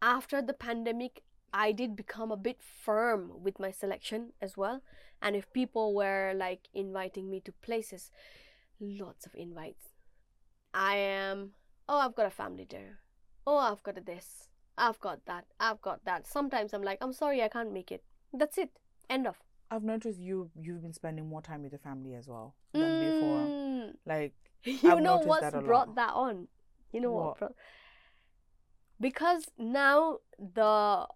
[0.02, 1.22] after the pandemic,
[1.53, 4.81] I did become a bit firm with my selection as well.
[5.21, 8.11] And if people were like inviting me to places,
[8.79, 9.89] lots of invites.
[10.73, 11.51] I am,
[11.89, 12.99] oh, I've got a family dinner.
[13.45, 14.47] Oh, I've got a this.
[14.77, 15.45] I've got that.
[15.59, 16.25] I've got that.
[16.25, 18.03] Sometimes I'm like, I'm sorry, I can't make it.
[18.33, 18.69] That's it.
[19.09, 19.35] End of.
[19.69, 23.39] I've noticed you you've been spending more time with the family as well than before.
[23.39, 23.93] Mm.
[24.05, 24.33] Like
[24.63, 26.47] you I've know what's that brought that on
[26.91, 27.39] you know what, What?
[27.39, 27.55] brought
[28.99, 31.07] because now the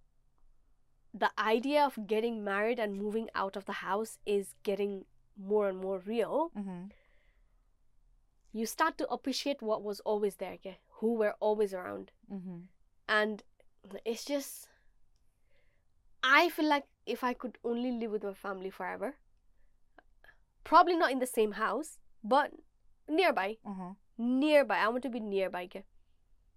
[1.24, 5.06] the idea of getting married and moving out of the house is getting
[5.52, 6.82] more and more real mm-hmm.
[8.54, 10.78] you start to appreciate what was always there okay?
[11.00, 12.58] who were always around Mm-hmm.
[13.08, 13.44] and
[14.04, 14.68] it's just
[16.24, 19.14] i feel like if i could only live with my family forever
[20.64, 22.52] probably not in the same house but
[23.08, 23.92] nearby Uh-huh.
[24.18, 24.78] nearby.
[24.80, 25.64] I want to be nearby.
[25.66, 25.84] Okay?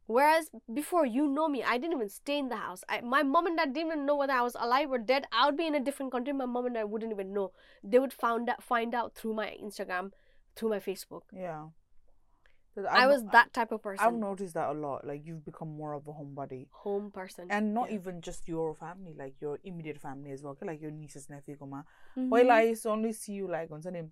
[0.08, 2.82] Whereas before, you know me, I didn't even stay in the house.
[2.88, 5.26] I, my mom and dad didn't even know whether I was alive or dead.
[5.30, 6.32] I would be in a different country.
[6.32, 7.52] My mom and dad wouldn't even know.
[7.84, 10.12] They would found out, find out through my Instagram,
[10.56, 11.22] through my Facebook.
[11.30, 11.66] Yeah.
[12.90, 14.06] I was that type of person.
[14.06, 15.04] I've noticed that a lot.
[15.06, 17.48] Like you've become more of a homebody, home person.
[17.50, 17.96] and not Yeah.
[17.96, 20.52] even just your family, like your immediate family as well.
[20.52, 20.64] okay?
[20.66, 21.84] Like your nieces, nephew, kuma.
[22.16, 22.28] Mhm.
[22.30, 24.04] While I used to only see you like on Sunday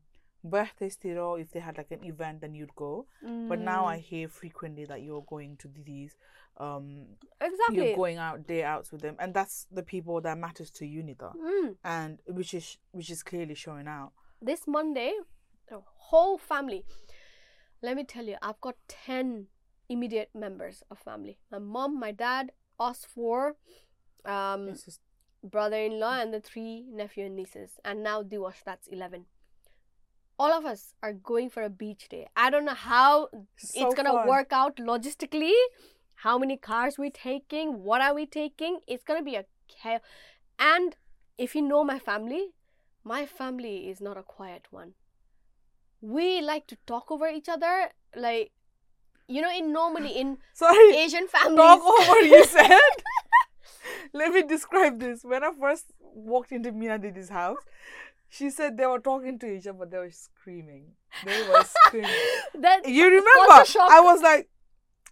[0.51, 3.07] birthday still, if they had like an event, then you'd go.
[3.49, 6.17] But now I Mm, hear frequently that you're going to these,
[6.59, 7.07] um,
[7.41, 7.77] exactly.
[7.77, 11.03] you're going out day outs with them, and that's the people that matters to you,
[11.03, 11.77] Nita, Mm.
[11.85, 14.13] and which is which is clearly showing out.
[14.41, 15.13] This Monday,
[15.69, 16.85] the whole family.
[17.83, 19.47] Let me tell you, I've got ten
[19.89, 21.39] immediate members of family.
[21.51, 23.57] My mom, my dad, us four,
[24.25, 24.75] um,
[25.45, 28.65] brother-in-law, and the three nephew and nieces, and now Diwash.
[28.65, 29.27] That's eleven.
[30.39, 32.29] All of us are going for a beach day.
[32.37, 34.29] I don't know how so it's gonna fun.
[34.29, 35.53] work out logistically
[36.21, 40.01] how many cars we taking what are we taking it's gonna be a chaos
[40.59, 40.97] and
[41.37, 42.53] if you know my family
[43.05, 44.95] my family is not a quiet one
[46.01, 48.51] we like to talk over each other like
[49.29, 52.71] you know in normally in Sorry, asian families talk over you said.
[54.13, 55.25] Let me describe this.
[55.25, 57.59] When I first walked into Mina Didi's house,
[58.29, 60.93] she said they were talking to each other, but they were screaming.
[61.25, 62.11] They were screaming.
[62.61, 63.65] that You remember?
[63.81, 64.49] I was like,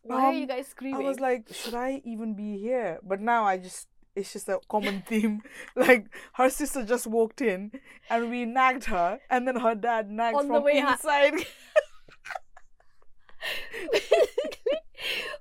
[0.03, 1.07] why are um, you guys screaming?
[1.07, 2.98] I was like, should I even be here?
[3.03, 5.42] But now I just, it's just a common theme.
[5.77, 7.72] Like her sister just walked in,
[8.11, 11.35] and we nagged her, and then her dad nagged On the from way inside.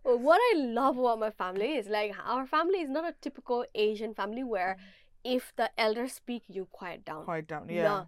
[0.03, 4.13] What I love about my family is like our family is not a typical Asian
[4.13, 4.77] family where
[5.23, 7.23] if the elders speak, you quiet down.
[7.25, 7.83] Quiet down, yeah.
[7.83, 8.07] No.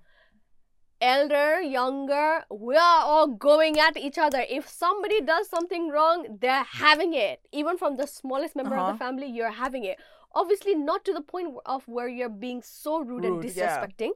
[1.02, 4.46] Elder, younger, we are all going at each other.
[4.50, 7.42] If somebody does something wrong, they're having it.
[7.52, 8.92] Even from the smallest member of Uh-huh.
[8.94, 10.00] the family, you're having it.
[10.34, 13.86] Obviously, not to the point of where you're being so rude, and Rude, yeah.
[13.86, 14.12] disrespecting,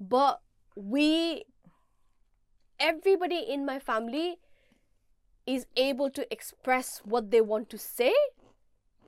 [0.00, 0.40] but
[0.74, 1.44] we,
[2.78, 4.38] everybody in my family,
[5.46, 8.12] is able to express what they want to say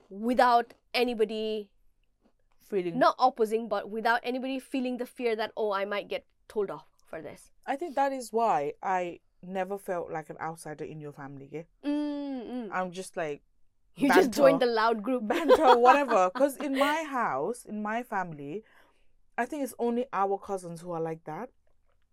[0.09, 1.69] without anybody
[2.69, 2.99] Feeling.
[2.99, 6.85] not opposing but without anybody feeling the fear that oh i might get told off
[7.09, 11.11] for this I think that is why I never felt like an outsider in your
[11.11, 11.47] family.
[11.51, 11.61] Yeah?
[11.85, 13.43] mm I'm just like
[13.95, 16.31] you just joined the loud group banter, whatever.
[16.33, 18.63] Because in my house, in my family,
[19.37, 21.49] I think it's only our cousins who are like that.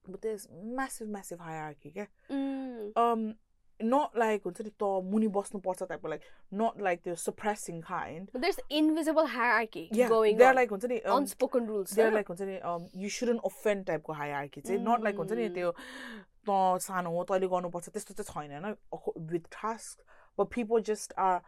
[0.07, 1.93] But there's massive, massive hierarchy.
[1.95, 2.07] Yeah.
[2.31, 2.95] mm.
[2.97, 3.37] Um,
[3.81, 8.59] not like हुन्छ नि parcha type बस्नुपर्छ like not like the suppressing kind but there's
[8.71, 12.43] invisible hierarchy yeah, going they're on like हुन्छ नि um, unspoken rules they're like हुन्छ
[12.43, 15.75] नि um, you shouldn't offend type टाइपको hierarchy चाहिँ not like हुन्छ नि त्यो
[16.79, 18.75] sano ho हो garnu parcha testo चाहिँ chaina na
[19.33, 20.03] with task
[20.37, 21.43] but people just are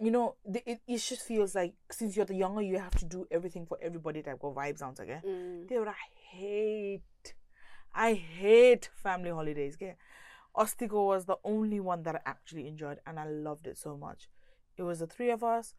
[0.00, 3.04] you know they, it, it just feels like since you're the younger you have to
[3.04, 5.20] do everything for everybody type of vibes आउँछ क्या
[5.68, 5.94] they एउटा
[6.32, 7.34] hate
[7.94, 9.94] I hate family holidays क्या
[10.56, 14.28] Ostico was the only one that I actually enjoyed, and I loved it so much.
[14.76, 15.74] It was the three of us,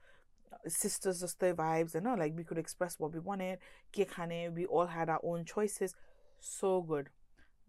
[0.67, 3.59] sisters, just their vibes, and you know, like we could express what we wanted.
[3.95, 5.95] Kekane, we all had our own choices.
[6.39, 7.09] So good.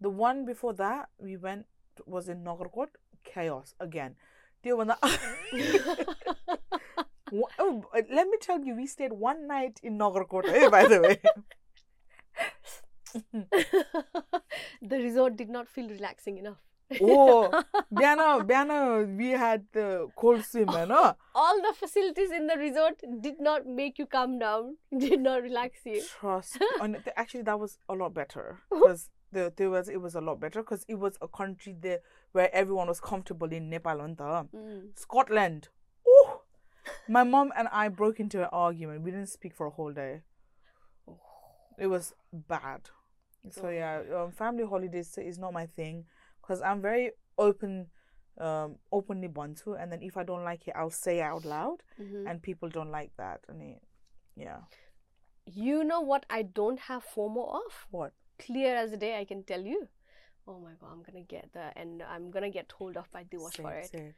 [0.01, 1.65] The one before that we went
[2.05, 2.87] was in Nagarkot.
[3.23, 4.15] Chaos again.
[4.63, 4.97] Dear when the
[7.31, 10.45] Wha- oh, uh, let me tell you, we stayed one night in Nagarkot.
[10.47, 11.19] eh, by the way.
[14.81, 16.64] the resort did not feel relaxing enough
[17.01, 21.15] oh, Biana, Biana, we had the cold swim, you know.
[21.35, 25.79] all the facilities in the resort did not make you calm down did not relax
[25.85, 26.57] you Trust.
[26.81, 30.39] and actually, that was a lot better because the there was it was a lot
[30.39, 31.99] better because it was a country there
[32.31, 34.97] where everyone was comfortable in Nepal and the Mm.
[34.97, 35.69] Scotland.
[36.07, 36.29] Ooh,
[37.09, 39.01] my mom and I broke into an argument.
[39.01, 40.21] We didn't speak for a whole day.
[41.77, 42.81] It was bad.
[43.51, 46.05] So yeah, um, family holidays is not my thing
[46.45, 47.87] because I'm very open,
[48.37, 51.81] um, openly bantu, and then if I don't like it, I'll say it out loud,
[51.99, 52.29] Mhm.
[52.29, 53.41] and people don't like that.
[53.49, 53.79] I mean,
[54.35, 54.61] yeah.
[55.45, 58.13] you know what i don't have fomo of What?
[58.39, 59.87] clear as day i can tell you
[60.47, 63.57] oh my god i'm gonna get the and i'm gonna get told off by Diwash
[63.61, 64.15] for it, it.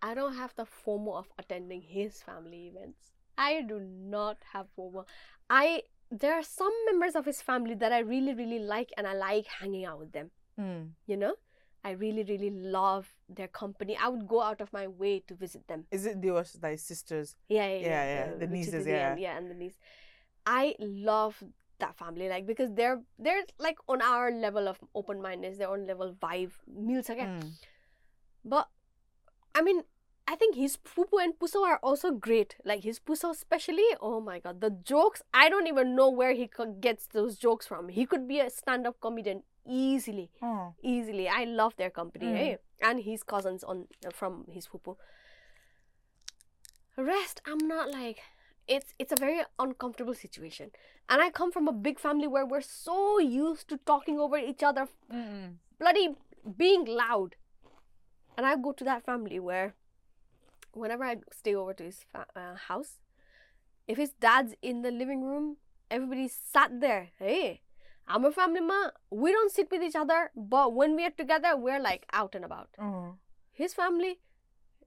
[0.00, 5.04] i don't have the fomo of attending his family events i do not have fomo
[5.50, 9.12] i there are some members of his family that i really really like and i
[9.12, 10.90] like hanging out with them Mm.
[11.06, 11.34] you know
[11.84, 15.66] i really really love their company i would go out of my way to visit
[15.68, 17.34] them Is it Diwash thy sisters?
[17.48, 19.30] yeah yeah Yeah, yeah, the Ruchita nieces, Didi and- yeah.
[19.30, 19.78] yeah and the niece
[20.46, 21.42] i love
[21.78, 25.86] that family like because they're they're like on our level of open mindedness their own
[25.86, 26.52] level vibe
[26.88, 27.50] meals again Mm.
[28.44, 28.68] but
[29.54, 29.82] i mean
[30.28, 34.38] i think his pupu and puso are also great like his puso especially oh my
[34.38, 38.28] god the jokes i don't even know where he gets those jokes from he could
[38.28, 40.74] be a stand-up comedian easily, Oh.
[40.82, 41.28] easily.
[41.28, 42.58] I love their company, Mm.
[42.82, 44.96] And his cousins on from his fupu.
[46.96, 48.20] Rest, I'm not like
[48.66, 50.70] it's it's a very uncomfortable situation.
[51.08, 54.62] And I come from a big family where we're so used to talking over each
[54.62, 55.56] other, Mm-mm.
[55.78, 56.16] bloody
[56.56, 57.36] being loud.
[58.36, 59.74] And I go to that family where
[60.72, 62.98] whenever I stay over to his fa- uh, house,
[63.88, 65.56] if his dad's in the living room,
[65.90, 67.08] everybody's sat there.
[67.18, 67.60] Hey,
[68.10, 68.90] I'm a family man.
[69.10, 72.44] We don't sit with each other, but when we are together, we're like out and
[72.44, 72.68] about.
[72.78, 73.14] Oh.
[73.52, 74.18] His family,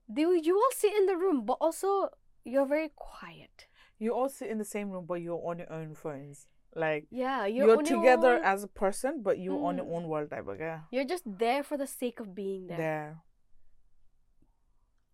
[0.10, 2.10] they you all sit in the room, but also
[2.44, 3.68] you're very quiet.
[3.98, 6.48] You all sit in the same room, but you're on your own phones.
[6.76, 8.44] Like Yeah, you're, you're, together own.
[8.44, 9.96] as a person, but you're on your Mm.
[9.96, 10.80] own world type of yeah.
[10.92, 12.78] You're just there for the sake of being there.
[12.78, 13.18] There.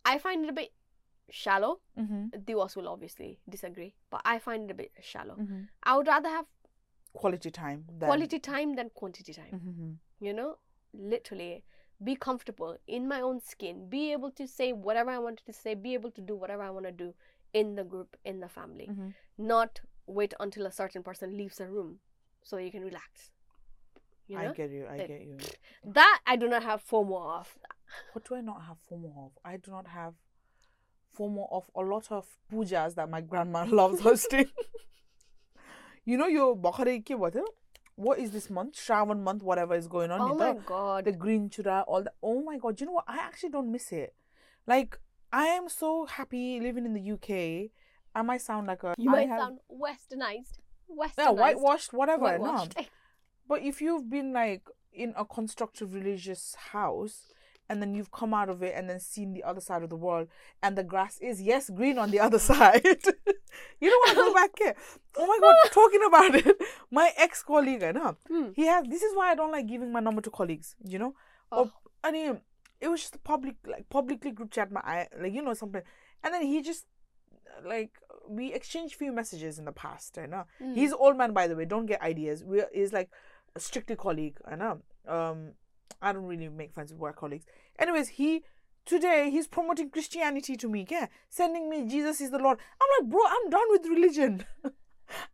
[0.05, 0.71] I find it a bit
[1.29, 1.81] shallow.
[1.99, 2.39] Mm-hmm.
[2.45, 5.35] Diwas will obviously disagree, but I find it a bit shallow.
[5.35, 5.61] Mm-hmm.
[5.83, 6.45] I would rather have
[7.13, 7.85] Quality time.
[7.97, 8.07] Than...
[8.07, 9.53] quality time than quantity time.
[9.53, 10.25] Mm-hmm.
[10.25, 10.57] You know,
[10.93, 11.63] literally
[12.03, 15.73] be comfortable in my own skin, be able to say whatever I wanted to say,
[15.73, 17.13] be able to do whatever I want to do
[17.53, 19.09] in the group, in the family, Mm-hmm.
[19.37, 21.99] not wait until a certain person leaves the room
[22.43, 23.31] so you can relax.
[24.27, 24.85] You know, I get you.
[24.89, 25.37] I get you.
[25.85, 27.57] that I do not have FOMO of.
[28.13, 29.31] What do I not have FOMO of?
[29.43, 30.13] I do not have
[31.17, 34.45] FOMO of a lot of pujas that my grandma loves hosting.
[36.09, 37.35] you know your Bakhari ki what?
[37.95, 38.75] What is this month?
[38.75, 40.21] Shravan month, whatever is going on.
[40.21, 41.05] Oh my god.
[41.05, 42.13] the green chura, all that.
[42.23, 42.79] Oh my god!
[42.79, 43.05] You know what?
[43.07, 44.13] I actually don't miss it.
[44.65, 44.97] Like
[45.31, 47.71] I am so happy living in the UK.
[48.15, 50.57] I might sound like a you I might have- sound westernized.
[50.89, 51.17] Westernized.
[51.19, 52.37] yeah whitewashed, whatever.
[52.39, 52.67] no.
[53.47, 57.33] But if you've been like in a constructive religious house
[57.69, 59.95] and then you've come out of it and then seen the other side of the
[59.95, 60.27] world
[60.63, 62.81] and the grass is yes green on the other side.
[63.81, 64.75] you don't want to go back here.
[65.17, 66.57] Oh my god, talking about it.
[66.91, 68.49] My ex colleague, no, Hmm.
[68.55, 71.13] he has this is why I don't like giving my number to colleagues, you know?
[71.51, 71.63] Oh.
[71.63, 71.71] Or
[72.03, 72.41] I mean
[72.81, 75.81] it was just a public like publicly group chat my I like you know something
[76.23, 76.85] and then he just
[77.65, 77.91] like
[78.27, 80.75] we exchanged few messages in the past I know Mm.
[80.75, 83.09] he's old man by the way don't get ideas we he's like
[83.55, 85.53] a strictly colleague I know um
[86.01, 87.45] I don't really make friends with work colleagues
[87.79, 88.43] anyways he
[88.85, 91.07] today he's promoting Christianity to me yeah?
[91.29, 92.59] Sending me Jesus is the Lord.
[92.81, 94.45] I'm like bro I'm done with religion.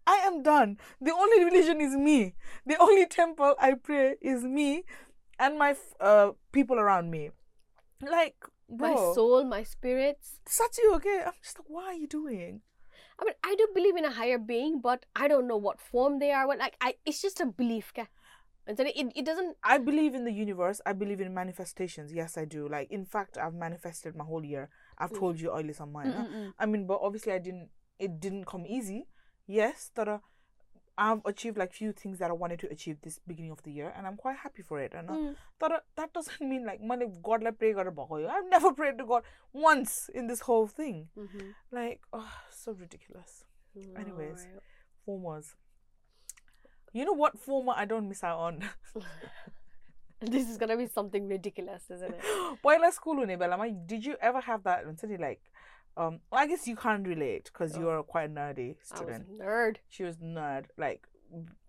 [0.08, 0.78] I am done.
[1.02, 2.36] The only religion is me.
[2.66, 4.84] The only temple I pray is me
[5.40, 7.32] and my uh people around me.
[8.02, 8.36] Like
[8.70, 10.40] my soul, my spirits.
[10.48, 11.24] such you okay?
[11.26, 12.62] I'm just like what are you doing?
[13.20, 16.20] I mean, I do believe in a higher being, but I don't know what form
[16.20, 16.48] they are.
[16.48, 18.08] What like, I it's just a belief, ka.
[18.68, 19.58] And so it, it doesn't.
[19.64, 20.82] I believe in the universe.
[20.86, 22.12] I believe in manifestations.
[22.12, 22.68] Yes, I do.
[22.68, 24.70] Like, in fact, I've manifested my whole year.
[24.98, 25.20] I've Mm.
[25.20, 25.52] told you
[25.92, 26.12] mine.
[26.12, 26.24] huh?
[26.26, 26.54] Mm-mm-mm.
[26.58, 27.70] I mean, but obviously, I didn't.
[28.00, 29.08] It didn't come easy.
[29.48, 30.08] Yes, that
[30.98, 33.94] I've achieved like few things that I wanted to achieve this beginning of the year,
[33.96, 34.94] and I'm quite happy for it.
[34.94, 35.36] And Mm.
[35.60, 37.88] that that doesn't mean like money God like pray God
[38.36, 41.10] I've never prayed to God once in this whole thing.
[41.18, 41.54] Mhm.
[41.72, 43.44] Like, oh, so ridiculous.
[43.96, 44.48] Anyways.
[44.48, 44.64] Alright.
[45.08, 45.56] FOMOs.
[46.96, 48.64] You know what FOMO I don't miss out on?
[50.22, 52.22] This is gonna be something ridiculous, isn't it?
[52.64, 55.42] Boiler school une Bella, did you ever have that somebody like
[55.98, 57.82] um well, I guess you can't relate because Oh.
[57.82, 59.28] you're quite a nerdy I was student.
[59.30, 59.76] a nerd.
[59.90, 60.68] She was nerd.
[60.78, 61.06] Like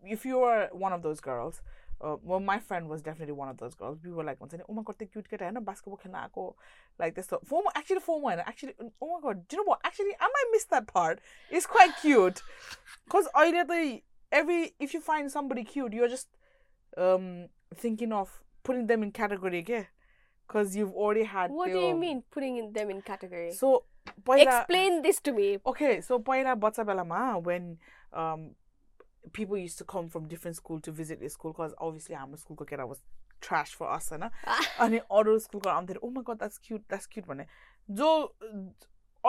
[0.05, 1.61] if you were one of those girls,
[2.01, 3.99] uh, well my friend was definitely one of those girls.
[4.05, 6.55] We were like oh my god, the cute kid and basketball can go
[7.01, 7.41] like this stuff.
[7.45, 9.81] Former actually former and actually oh my god, do you know what?
[9.83, 11.19] Actually I might miss that part.
[11.51, 12.43] It's quite cute.
[13.09, 13.65] Cause either
[14.32, 16.30] every if you find somebody cute, you're just
[16.98, 17.28] um
[17.76, 19.88] thinking of putting them in category again.
[20.48, 23.52] Cause you've already had What do their- you mean putting in them in category?
[23.60, 23.86] So
[24.30, 25.46] पहिला- Explain this to me.
[25.74, 27.70] Okay, so पहिला बच्चा बेलामा when
[28.24, 28.44] um
[29.38, 32.38] people used to come from different school to visit the school because obviously I'm a
[32.44, 33.02] school kid I was
[33.48, 34.30] trash for us होइन
[34.86, 37.46] अनि अरू स्कुलको आउँदाखेरि oh my god that's cute that's cute भने
[38.02, 38.10] जो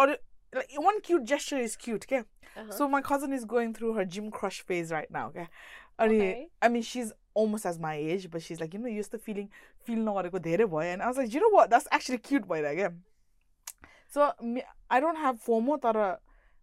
[0.02, 0.16] अरू
[0.53, 2.23] like one cute gesture is cute, okay?
[2.55, 2.71] Uh-huh.
[2.71, 5.47] So my cousin is going through her gym crush phase right now, okay?
[5.99, 6.47] And okay.
[6.61, 9.49] I mean, she's almost as my age, but she's like, you know, used to feeling
[9.83, 11.69] feeling go there boy, and I was like, you know what?
[11.69, 12.89] That's actually cute boy, like, yeah.
[14.09, 14.31] So
[14.89, 16.19] I don't have FOMO that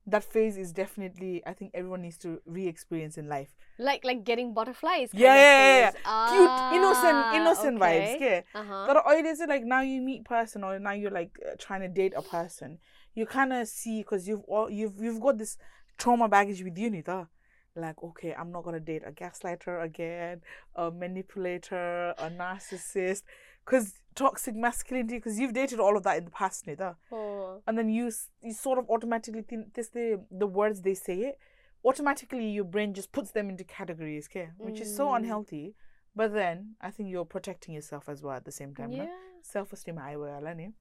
[0.07, 3.55] that phase is definitely I think everyone needs to re-experience in life.
[3.79, 5.11] Like like getting butterflies.
[5.13, 5.93] Yeah, yeah, yeah.
[6.05, 8.19] Ah, cute, innocent, innocent okay.
[8.19, 8.21] vibes.
[8.21, 8.61] Yeah.
[8.61, 8.87] Uh-huh.
[8.87, 11.81] is it it is like now you meet person or now you're like uh, trying
[11.81, 12.79] to date a person
[13.15, 15.57] you kind of see because you've all you've you've got this
[15.99, 17.29] trauma baggage with you, Nita.
[17.77, 20.43] Like okay, I'm not gonna date a gaslighter again,
[20.77, 23.23] a manipulator, a narcissist,
[23.65, 25.17] because toxic masculinity.
[25.17, 26.97] Because you've dated all of that in the past, Nita.
[27.11, 27.61] Oh.
[27.67, 28.11] And then you
[28.43, 31.39] you sort of automatically think this the the words they say it
[31.87, 34.49] automatically your brain just puts them into categories, okay?
[34.57, 35.17] Which is so Mm.
[35.17, 35.75] unhealthy.
[36.17, 38.91] But then I think you're protecting yourself as well at the same time.
[38.93, 39.05] yeah.
[39.05, 39.11] No?
[39.43, 40.73] Self-esteem high way, Alani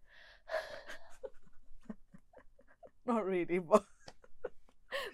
[3.06, 3.84] not really, but.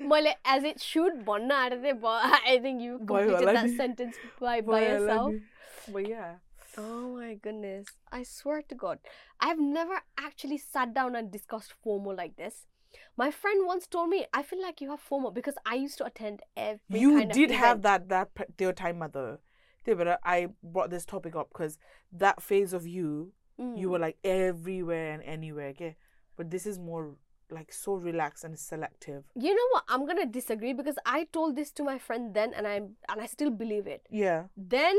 [0.01, 5.35] well, as it should, bonna I think you completed that sentence by, by yourself.
[5.91, 6.35] But yeah.
[6.77, 7.87] Oh my goodness.
[8.11, 8.99] I swear to God.
[9.39, 12.67] I have never actually sat down and discussed FOMO like this.
[13.17, 16.05] My friend once told me, I feel like you have FOMO because I used to
[16.05, 16.79] attend every.
[16.89, 19.39] You did have that, that, your time, mother.
[20.23, 21.79] I brought this topic up because
[22.11, 23.77] that phase of you, mm.
[23.77, 25.95] you were like everywhere and anywhere, okay?
[26.37, 27.15] But this is more
[27.51, 29.23] like so relaxed and selective.
[29.35, 29.83] You know what?
[29.89, 33.25] I'm gonna disagree because I told this to my friend then and I'm and I
[33.25, 34.05] still believe it.
[34.09, 34.43] Yeah.
[34.55, 34.95] Then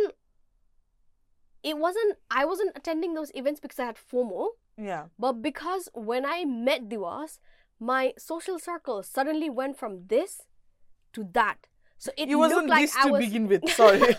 [1.63, 4.49] it wasn't I wasn't attending those events because I had FOMO,
[4.79, 5.07] Yeah.
[5.19, 7.39] but because when I met Diwas,
[7.79, 10.43] my social circle suddenly went from this
[11.13, 11.67] to that.
[11.99, 13.69] So it It wasn't looked like this I to was begin with.
[13.71, 14.01] Sorry.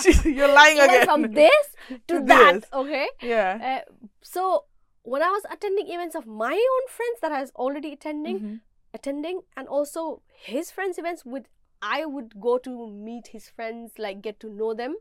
[0.24, 1.04] You're lying it went again.
[1.04, 2.54] from this to To that.
[2.54, 2.64] this.
[2.72, 3.08] Okay.
[3.20, 3.82] yeah.
[3.84, 3.92] Uh,
[4.22, 4.64] so
[5.02, 8.60] when I was attending events of my own friends that I was already attending, Mhm.
[8.94, 11.48] attending, and also his friends' events, with
[11.82, 14.96] I would go to meet his friends, like get to know them.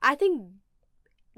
[0.00, 0.52] I think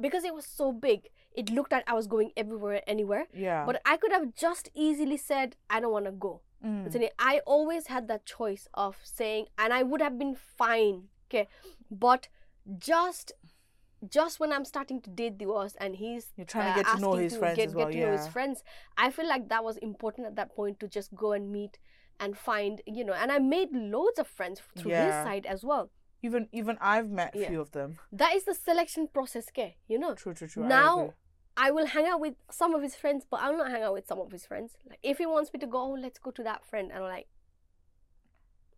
[0.01, 3.27] because it was so big, it looked like I was going everywhere, anywhere.
[3.33, 3.65] Yeah.
[3.65, 6.43] But I could have just easily said, I don't want to go.
[6.65, 7.11] Mm.
[7.19, 11.09] I always had that choice of saying, and I would have been fine.
[11.29, 11.49] Okay.
[11.91, 12.29] But
[12.79, 13.33] just
[14.09, 17.01] just when I'm starting to date Diwas and he's You're trying to uh, get to
[17.01, 18.65] know his friends get, as well, get to know his friends,
[18.97, 21.79] I feel like that was important at that point to just go and meet
[22.21, 25.25] and find, you know, and I made loads of friends through his Yeah.
[25.25, 25.91] side as well.
[26.23, 27.49] Even even I've met a Yeah.
[27.49, 27.99] few of them.
[28.13, 29.79] That is the selection process, okay?
[29.89, 30.15] You know.
[30.15, 30.65] True, true, true.
[30.65, 31.15] Now agree.
[31.57, 33.93] I will hang out with some of his friends, but I will not hang out
[33.93, 34.77] with some of his friends.
[34.89, 37.11] Like if he wants me to go, oh, let's go to that friend, and I'm
[37.11, 37.27] like,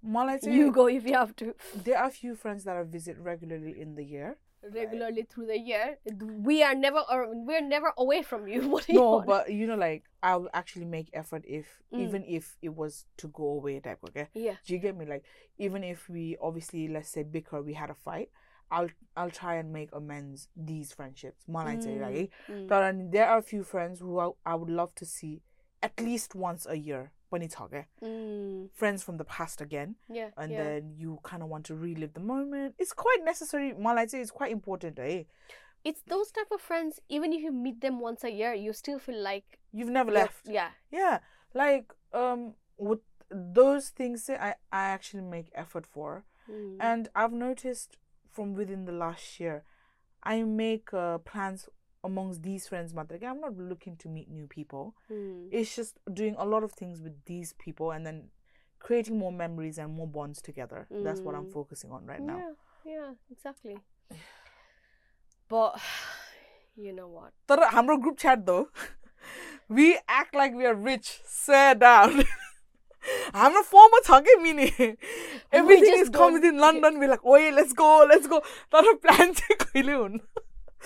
[0.04, 1.54] Malai चाहिँ you go if you have to.
[1.74, 4.36] there are a few friends that I visit regularly in the year
[4.72, 5.30] regularly right.
[5.30, 9.26] through the year we are never or we're never away from you what no, want?
[9.26, 12.00] but you know like i'll actually make effort if mm.
[12.00, 13.98] even if it was to go away type.
[14.08, 15.24] okay yeah do you get me like
[15.58, 18.30] even if we obviously let's say bicker we had a fight
[18.70, 21.44] I'll I'll try and make amends these friendships.
[21.46, 22.00] More mm.
[22.00, 22.72] like, mm.
[22.72, 25.42] Um, there are a few friends who I, I would love to see
[25.82, 27.12] at least once a year.
[27.34, 28.06] Bonitaga, eh?
[28.06, 28.68] mm.
[28.72, 29.96] friends from the past again.
[30.08, 30.30] Yeah.
[30.36, 30.62] And yeah.
[30.64, 32.74] then you kind of want to relive the moment.
[32.78, 33.72] It's quite necessary.
[33.72, 35.24] Malaita is quite important, eh?
[35.84, 38.98] It's those type of friends, even if you meet them once a year, you still
[38.98, 39.58] feel like.
[39.72, 40.48] You've never left.
[40.48, 40.70] Yeah.
[40.90, 41.18] Yeah.
[41.52, 46.24] Like, um, with those things I, I actually make effort for.
[46.50, 46.76] Mm.
[46.80, 47.96] And I've noticed
[48.30, 49.64] from within the last year,
[50.22, 51.68] I make uh, plans
[52.03, 53.17] amongst these friends matter.
[53.29, 55.47] I'm not looking to meet new people Mm.
[55.51, 58.21] it's just doing a lot of things with these people and then
[58.87, 60.87] creating more memories and more bonds together.
[61.07, 61.53] That's what I'm Mm.
[61.53, 62.37] focusing on right now.
[62.37, 63.77] Yeah, yeah, exactly.
[65.49, 65.79] But
[66.87, 67.33] you know what?
[67.47, 68.69] But हाम्रो group chat though,
[69.67, 71.09] we act like we are rich,
[71.39, 72.23] swear down.
[73.35, 77.49] हाम्रो फर्ममा छ कि mini everything just is don't- come in London B like ओए
[77.57, 78.39] let's go let's go
[78.75, 80.19] तर plan चाहिँ कहिले हुन्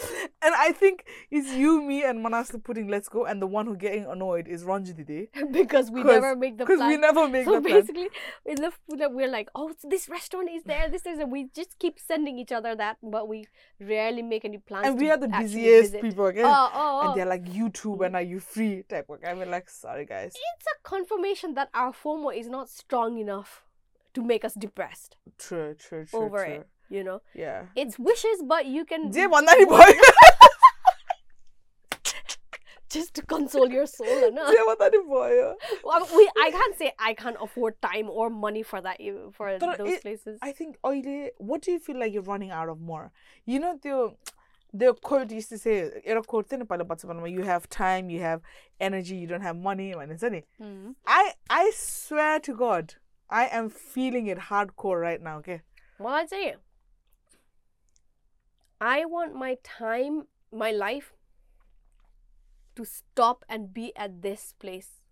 [0.40, 3.76] And I think it's you, me, and Manasa putting let's go, and the one who
[3.76, 5.30] getting annoyed is Ranji Didi.
[5.50, 7.80] because we never make the Because we never make so the plan.
[7.80, 8.08] basically,
[8.46, 10.88] in the food that we're like, oh, this restaurant is there.
[10.88, 13.46] This is, and we just keep sending each other that, but we
[13.80, 14.86] rarely make any plans.
[14.86, 16.02] And we are the busiest visit.
[16.02, 16.44] people, again.
[16.46, 17.00] Oh, oh, oh.
[17.00, 17.14] And oh.
[17.16, 18.18] they're like, YouTube, and mm.
[18.18, 18.84] are you free?
[18.88, 19.30] Type, okay?
[19.30, 20.34] And we're like, sorry, guys.
[20.34, 23.64] it's a confirmation that our FOMO is not strong enough
[24.14, 26.20] to make us depressed True, true, true.
[26.20, 26.54] over true.
[26.54, 27.65] it You know, Yeah.
[27.75, 30.11] it's wishes, but you can जे भन्दा नि भयो
[32.89, 34.31] just to console your soul.
[34.31, 34.43] No?
[34.51, 38.61] जे भन्दा नि भयो Well, we, I can't say I can't afford time or money
[38.61, 40.37] for that e- for But those it- places.
[40.41, 43.11] I think अहिले what do you feel like you're running out of more?
[43.45, 44.15] You know त्यो
[44.81, 45.73] the quote used to say
[46.05, 48.41] एउटा quote थियो नि पहिला बचपनमा you have time, you have
[48.79, 50.93] energy, you don't have money भनिन्छ नि Mm.
[51.07, 52.95] I I swear to God,
[53.29, 55.61] I am feeling it hardcore right now, okay?
[55.99, 56.55] Well, I'd say
[58.80, 61.12] I want my time, my life
[62.76, 65.02] to stop and be at this place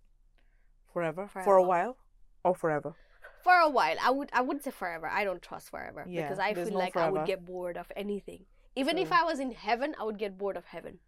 [0.93, 1.97] Forever, for a while,
[2.43, 2.95] or forever.
[3.43, 3.97] for a while.
[4.01, 5.07] I would I wouldn't say forever.
[5.07, 7.91] I don't trust forever Yeah, because I feel no like I would get bored of
[7.95, 8.45] anything.
[8.75, 10.99] Even if I was in heaven, I would get bored of heaven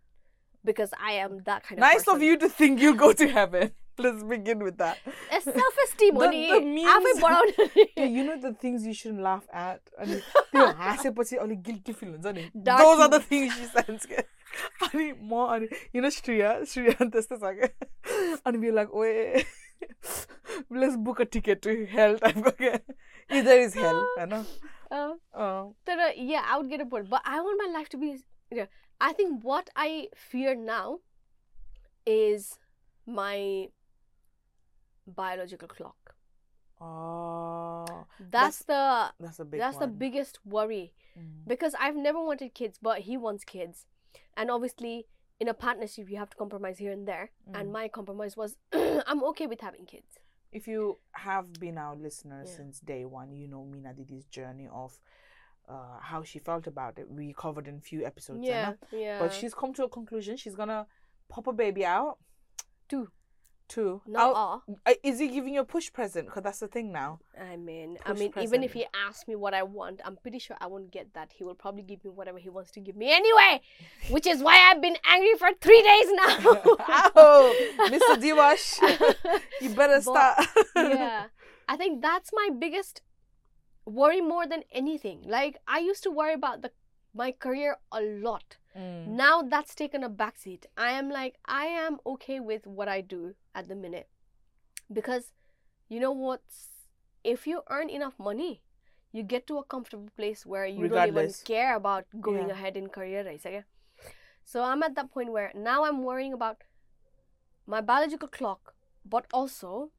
[0.66, 3.72] because I am that kind of Nice of you to think you'll go to heaven.
[4.00, 4.98] let's begin with that.
[5.46, 10.20] self-esteem हो नि आफै बढाउने you know the things you should laugh at अनि
[10.52, 14.24] त्यो हाँसेपछि अलिक guilty feel हुन्छ नि। Those are the things you sense के
[14.88, 19.14] अनि म अनि यु नो श्रिया श्रिया त्यस्तै छ क्या अनि बी लाइक ओए
[20.74, 22.74] let's book a ticket to hell टाइपको क्या
[23.30, 24.36] इदर इज हेल होइन
[25.88, 28.12] तर या out get a point but I want my life to be
[29.02, 30.98] I think what I fear now
[32.08, 32.48] is
[33.08, 33.44] my
[35.10, 36.16] biological clock.
[36.82, 37.86] Oh.
[38.32, 41.48] That's, the That's a big that's the biggest worry Mm.
[41.48, 43.88] because I've never wanted kids, but he wants kids,
[44.38, 45.08] and obviously
[45.40, 47.32] in a partnership you have to compromise here and there.
[47.54, 47.72] And Mm.
[47.72, 48.56] my compromise was
[49.08, 50.20] I'm okay with having kids.
[50.52, 52.52] If you have been our listener Yeah.
[52.58, 55.00] since day one, you know Mina Didi's journey of
[55.68, 57.10] uh, how she felt about it.
[57.10, 58.40] We covered in a few episodes.
[58.44, 58.78] Yeah, Anna.
[58.92, 59.20] yeah.
[59.20, 60.38] But she's come to a conclusion.
[60.38, 60.88] She's gonna
[61.28, 62.18] pop a baby out.
[62.88, 63.10] Two.
[63.70, 64.02] Two.
[64.08, 64.64] not all.
[65.04, 66.26] Is he giving you a push present?
[66.26, 67.20] Because that's the thing now.
[67.40, 70.40] I mean, I Push mean, even if he asks me what I want, I'm pretty
[70.40, 71.32] sure I won't get that.
[71.32, 73.62] He will probably give me whatever he wants to give me anyway,
[74.10, 76.38] which is why I've been angry for three days now.
[77.16, 77.56] oh,
[77.88, 78.16] Mr.
[78.20, 80.48] Diwash, you better start.
[80.76, 81.28] yeah,
[81.68, 83.04] I think that's my biggest
[83.86, 85.24] worry more than anything.
[85.28, 86.72] Like I used to worry about the
[87.14, 88.58] my career a lot.
[88.78, 89.08] Mm.
[89.08, 90.66] Now that's taken a backseat.
[90.78, 94.08] I am like I am okay with what I do at the minute
[94.92, 95.32] because
[95.88, 96.42] you know what?
[97.24, 98.62] If you earn enough money,
[99.12, 102.54] you get to a comfortable place where you don't even care about going Yeah.
[102.54, 103.28] ahead in career.
[103.28, 103.64] Okay?
[104.46, 106.64] So I'm at that point where now I'm worrying about
[107.66, 109.92] my biological clock, but also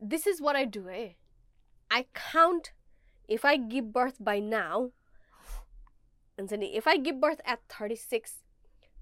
[0.00, 0.88] this is what I do.
[0.88, 1.10] Eh?
[1.90, 2.72] I count
[3.28, 4.90] if I give birth by now.
[6.36, 8.42] And then if I give birth at 36,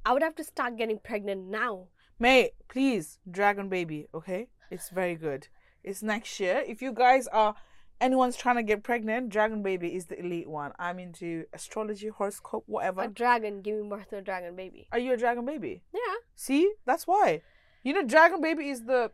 [0.05, 1.89] I would have to start getting pregnant now.
[2.18, 4.49] Mate, please, Dragon Baby, okay?
[4.70, 5.49] It's very good.
[5.83, 6.62] It's next year.
[6.66, 7.55] If you guys are
[8.01, 10.73] anyone's trying to get pregnant, Dragon Baby is the elite one.
[10.79, 13.03] I'm into astrology, horoscope, whatever.
[13.03, 14.89] A dragon giving birth to a dragon baby.
[14.93, 15.83] Are you a Dragon Baby?
[15.93, 16.14] Yeah.
[16.35, 16.73] See?
[16.85, 17.43] That's why.
[17.83, 19.11] You know Dragon Baby is the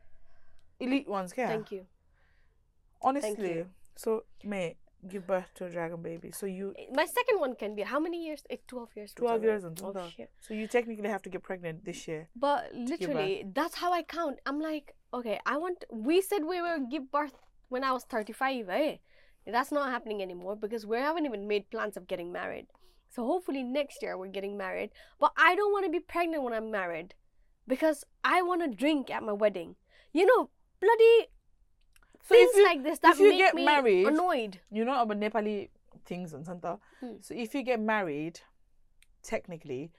[0.81, 1.49] elite ones, yeah.
[1.49, 1.87] Thank you.
[3.01, 3.49] Honestly.
[3.49, 3.67] you.
[3.97, 4.77] So, mate,
[5.07, 6.33] give birth to a Dragon Baby.
[6.33, 8.43] So you My second one can be how many years?
[8.51, 9.13] Eh, 12 years.
[9.15, 10.31] 12 years and oh, shit.
[10.41, 12.29] So you technically have to get pregnant this year.
[12.35, 14.39] But literally, that's how I count.
[14.47, 15.85] I'm like, okay, I want.
[15.91, 17.35] We said we will give birth
[17.69, 18.97] when I was 35, eh?
[19.47, 22.67] That's not happening anymore because we haven't even made plans of getting married.
[23.11, 24.91] So hopefully next year we're getting married.
[25.19, 27.15] But I don't want to be pregnant when I'm married
[27.67, 29.77] because I want to drink at my wedding.
[30.13, 31.29] You know, bloody
[32.23, 34.61] So things you, like this that if you make get me married- annoyed.
[34.71, 35.69] you know about Nepali
[36.05, 36.79] things and something.
[37.01, 37.13] Hmm.
[37.21, 38.41] So if you get married,
[39.23, 39.91] technically,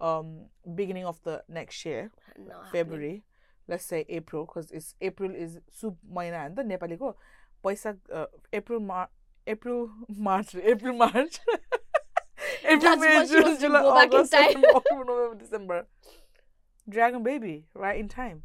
[0.00, 2.70] um, beginning of the next year, Not happening.
[2.72, 3.24] February,
[3.68, 7.16] let's say April, because it's April is sub mahina and the Nepali ko.
[7.64, 9.10] Paisa, uh, April, Mar-
[9.46, 11.40] April, March, April, March.
[12.64, 14.44] April, May, June, July, go back in August, time.
[14.52, 15.86] September, October, November, December.
[16.88, 18.42] Dragon baby, right in time.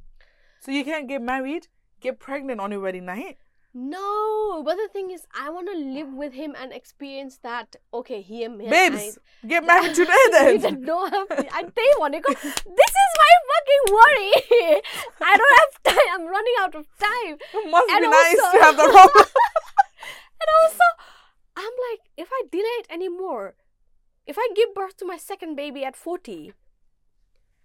[0.62, 1.68] So you can't get married,
[2.02, 3.38] get pregnant on your wedding night.
[3.74, 7.78] No, but the thing is, I want to live with him and experience that.
[7.94, 8.68] Okay, he and me.
[8.70, 10.60] Babes, get married today you then.
[10.60, 11.28] did not have.
[11.54, 14.82] I tell you what, Nico, this is my fucking worry.
[15.22, 16.10] I don't have time.
[16.16, 17.38] I'm running out of time.
[17.54, 19.26] It must And be nice to have the problem.
[20.42, 20.84] And also,
[21.56, 23.56] I'm like, if I delay it anymore,
[24.26, 26.54] if I give birth to my second baby at 40,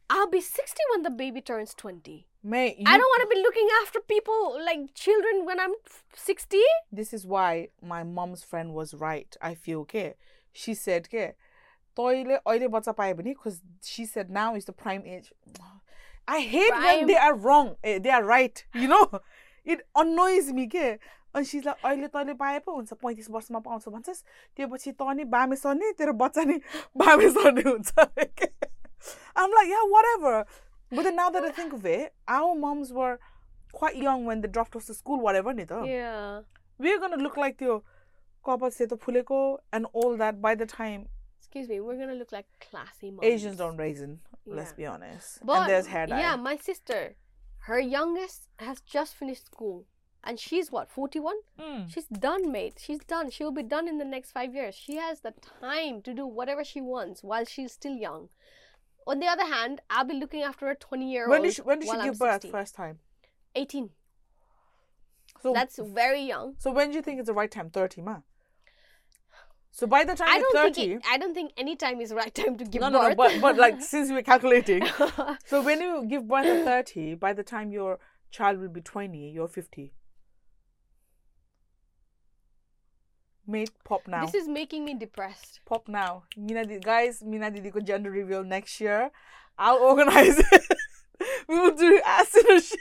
[0.09, 2.27] I'll be 60 when the baby turns 20.
[2.43, 5.73] Mate, you, I don't want to be looking after people like children when I'm
[6.15, 6.59] 60.
[6.91, 9.37] this is why my mom's friend was right.
[9.41, 10.15] I feel okay.
[10.51, 11.35] She said, okay,
[11.95, 15.31] toilet oily butter because she said now is the prime age.
[16.27, 17.07] I hate when Prime.
[17.07, 17.75] they are wrong.
[17.83, 18.63] eh, They are right.
[18.73, 19.21] You know,
[19.65, 20.67] it annoys me.
[20.67, 20.97] के
[21.33, 24.23] And she's like, अहिले तैँले पाए पो हुन्छ पैँतिस वर्षमा पाउँछ भन्छस्
[24.57, 26.59] त्योपछि तँ नि बामे सर्ने तेरो बच्चा नि
[26.97, 27.93] बामे सर्ने हुन्छ
[28.39, 28.47] के।
[29.34, 30.46] I'm like, yeah, whatever.
[30.90, 33.18] But then now that I think of it, our moms were
[33.72, 35.52] quite young when they dropped us to school, whatever.
[35.54, 35.84] Ta.
[35.84, 36.40] Yeah.
[36.78, 37.80] We're gonna look like the
[38.44, 42.46] kapa seto phuleko and all that by the time Excuse me, we're gonna look like
[42.60, 43.24] classy moms.
[43.24, 44.20] Asians don't raisin.
[44.44, 45.38] Let's be honest.
[45.44, 46.20] But and there's hair dye.
[46.20, 47.14] yeah, my sister,
[47.60, 49.86] her youngest has just finished school,
[50.22, 51.36] and she's what forty one.
[51.58, 51.90] Mm.
[51.90, 52.78] She's done, mate.
[52.84, 53.30] She's done.
[53.30, 54.74] She'll be done in the next five years.
[54.74, 58.28] She has the time to do whatever she wants while she's still young.
[59.06, 61.30] On the other hand, I'll be looking after a 20 year old.
[61.30, 62.50] When did she, when did she give I'm birth 16.
[62.50, 62.98] first time?
[63.54, 63.90] 18.
[65.42, 66.54] So that's very young.
[66.58, 67.70] So when do you think it's the right time?
[67.70, 68.16] 30, ma.
[69.70, 72.00] So by the time I don't you're 30, think it, I don't think any time
[72.00, 73.02] is the right time to give no, birth.
[73.02, 74.82] No, no, but, but like since we're calculating,
[75.44, 77.98] so when you give birth at 30, by the time your
[78.30, 79.92] child will be 20, you're 50.
[83.48, 84.26] made pop now.
[84.26, 85.60] This is making me depressed.
[85.64, 86.24] Pop now.
[86.36, 89.10] Mina did, guys, Mina Didiko gender reveal next year.
[89.58, 90.62] I'll organize it.
[91.48, 92.78] we will do acid and shit.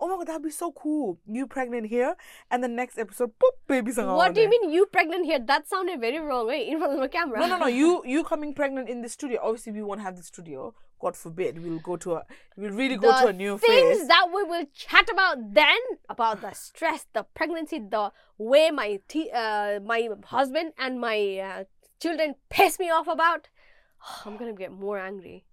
[0.00, 1.18] oh my god, that'd be so cool.
[1.26, 2.16] You pregnant here,
[2.50, 3.96] and the next episode, boop, babies.
[3.98, 5.38] What do you mean you pregnant here?
[5.38, 6.66] That sounded very wrong, right?
[6.66, 7.40] In front of the camera.
[7.40, 7.66] No, no, no.
[7.66, 9.40] You you coming pregnant in the studio.
[9.42, 10.74] Obviously, we won't have the studio.
[11.00, 11.62] God forbid.
[11.62, 12.24] We'll go to a.
[12.56, 14.08] We'll really go to a new things phase.
[14.08, 15.78] that we will chat about then
[16.08, 21.64] about the stress, the pregnancy, the way my t- uh, my husband and my uh,
[22.00, 23.48] children piss me off about.
[24.26, 25.46] I'm gonna get more angry.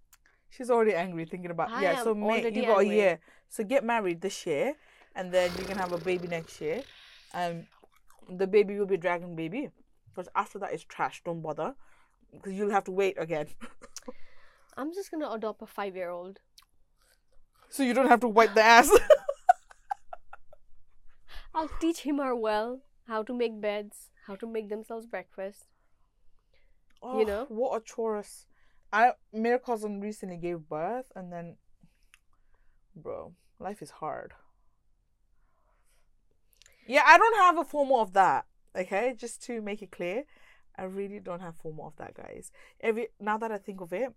[0.49, 1.71] She's already angry thinking about.
[1.71, 2.03] I yeah.
[2.03, 2.99] So mate, already you got angry.
[2.99, 3.19] a year.
[3.49, 4.75] So get married this year,
[5.15, 6.83] and then you can have a baby next year.
[7.33, 7.67] Um,
[8.29, 9.69] the baby will be dragon baby,
[10.09, 11.21] because after that it's trash.
[11.23, 11.75] Don't bother,
[12.33, 13.47] because you'll have to wait again.
[14.78, 16.39] I'm just gonna adopt a five year old.
[17.69, 18.89] so you don't have to wipe the ass.
[21.55, 25.65] I'll teach him or well how to make beds, how to make themselves breakfast.
[27.01, 27.45] Oh, know?
[27.49, 28.45] what a chorus.
[28.93, 31.57] I my cousin recently gave birth, and then,
[32.95, 34.34] bro, life is hard.
[36.86, 38.45] Yeah, I don't have a FOMO of that.
[38.75, 40.23] Okay, just to make it clear,
[40.78, 42.51] I really don't have FOMO of that, guys.
[42.80, 44.13] Every now that I think of it,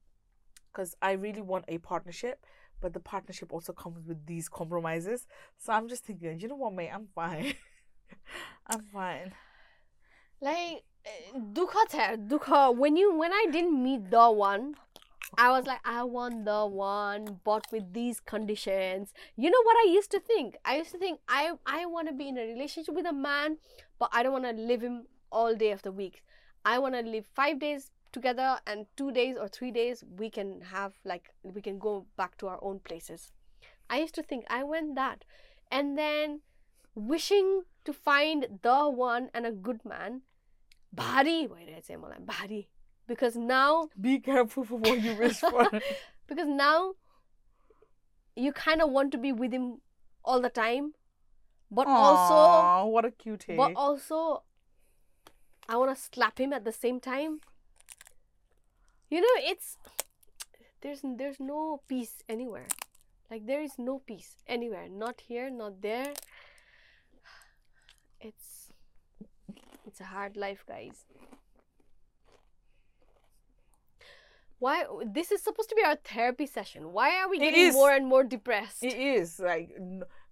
[0.73, 2.45] because I really want a partnership,
[2.81, 5.27] but the partnership also comes with these compromises.
[5.59, 7.55] So I'm just thinking, you know what, mate, I'm fine.
[8.67, 9.33] I'm fine.
[10.41, 10.85] Like
[11.37, 12.75] dukha tha, dukha.
[12.75, 14.75] When you when I didn't meet the one,
[15.37, 19.13] I was like, I want the one, but with these conditions.
[19.37, 20.57] You know what I used to think?
[20.65, 23.59] I used to think I I want to be in a relationship with a man,
[23.99, 26.23] but I don't want to live him all day of the week.
[26.65, 30.61] I want to live five days together, and two days or three days we can
[30.73, 33.33] have like we can go back to our own places.
[33.89, 35.25] I used to think I went that,
[35.71, 36.41] and then
[36.95, 40.23] wishing to find the one and a good man.
[40.93, 42.17] Bhari, why did I say Malay?
[42.21, 42.69] Bhari.
[43.07, 45.69] Because now Be careful for what you wish for.
[46.29, 46.95] because now
[48.37, 49.81] you kind of want to be with him
[50.25, 50.93] all the time
[51.71, 53.57] but also Aw, what a cutie.
[53.57, 54.43] but also
[55.69, 57.41] i want to slap him at the same time
[59.11, 59.77] you know it's
[60.83, 62.69] there's there's no peace anywhere.
[63.31, 64.89] Like there is no peace anywhere.
[64.89, 66.09] Not here not there.
[68.21, 68.73] It's
[69.87, 71.05] it's a hard life guys.
[74.59, 76.93] Why this is supposed to be our therapy session.
[76.93, 78.85] Why are we getting more and more depressed?
[78.85, 79.71] It is like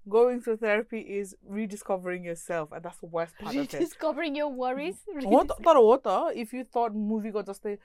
[0.07, 3.73] going through therapy is rediscovering yourself, and that's the worst part of it.
[3.73, 4.97] rediscovering your worries?
[5.07, 7.79] What but what uh, if you thought movie got just a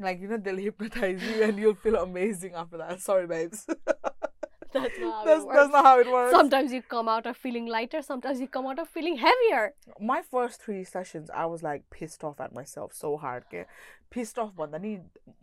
[0.00, 3.00] like you know they'll hypnotize you and you'll feel amazing after that.
[3.00, 3.66] Sorry, babes.
[4.72, 6.32] that's not how that's it that's works not how it works.
[6.32, 10.20] sometimes you come out of feeling lighter sometimes you come out of feeling heavier My
[10.20, 13.44] first three sessions, I was like pissed off at myself so hard.
[13.46, 13.64] Okay?
[14.10, 14.98] Pissed off, but then he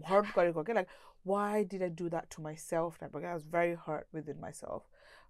[0.05, 0.27] hurt.
[0.37, 0.87] Okay, like
[1.23, 2.97] why did I do that to myself?
[3.01, 4.83] Like, I was very hurt within myself.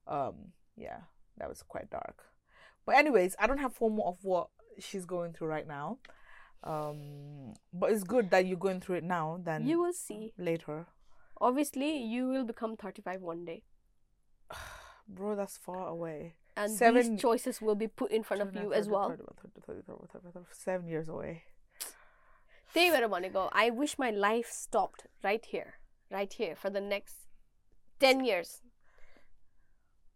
[0.08, 1.02] Um, yeah,
[1.38, 2.24] that was quite dark.
[2.86, 4.48] But anyways, I don't have FOMO of what
[4.80, 6.00] she's going through right now.
[6.64, 10.86] Um, but it's good that you're going through it now than you will see later.
[11.42, 13.64] obviously you will become 35 one day
[15.08, 16.36] Bro, that's far away.
[16.56, 19.10] and Seven- these choices will be put in front of you as well
[20.52, 21.44] Seven years away.
[22.74, 23.50] They where I want to go.
[23.52, 25.76] I wish my life stopped right here,
[26.10, 27.16] right here for the next
[28.00, 28.62] 10 years.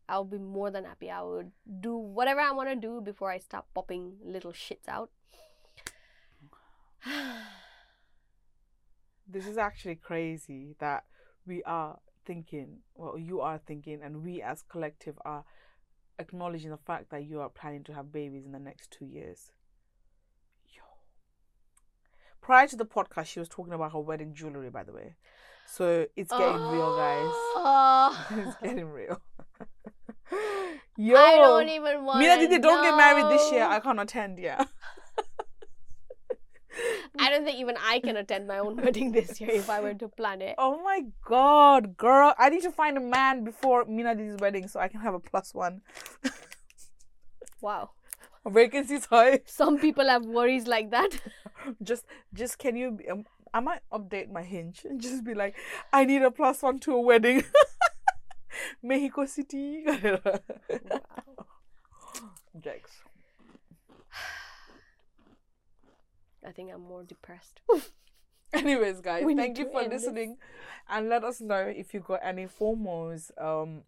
[0.09, 1.11] I'll be more than happy.
[1.11, 5.11] I would do whatever I want to do before I start popping little shits out.
[9.29, 11.03] This is actually crazy that
[11.45, 15.43] we are thinking, well, you are thinking, and we as collective are
[16.19, 19.51] acknowledging the fact that you are planning to have babies in the next two years.
[20.73, 20.81] Yo.
[22.41, 25.15] Prior to the podcast, she was talking about her wedding jewelry, by the way.
[25.67, 27.31] So it's getting real, guys.
[27.55, 28.57] Oh, it's ah.
[28.63, 29.21] getting real.
[30.97, 31.15] Yo.
[31.17, 33.65] I don't even want Mina Didi, don't get married this year.
[33.65, 34.63] I can't attend, yeah.
[37.19, 39.93] I don't think even I can attend my own wedding this year if I were
[39.95, 40.55] to plan it.
[40.57, 42.33] Oh my god, girl.
[42.37, 45.19] I need to find a man before Mina Didi's wedding so I can have a
[45.19, 45.81] plus one.
[47.61, 47.91] Wow.
[48.47, 49.41] Vacancies high.
[49.45, 51.19] Some people have worries like that.
[51.83, 52.91] Just, just can you?
[52.91, 55.55] be- Um, I might update my hinge and just be like,
[55.91, 57.43] I need a plus one to a wedding.
[58.83, 59.83] Mexico City.
[62.59, 62.91] Jax.
[66.47, 67.61] I think I'm more depressed.
[68.53, 70.37] Anyways, guys, we thank you for listening, this.
[70.89, 73.81] and let us know if you got any FOMOs um,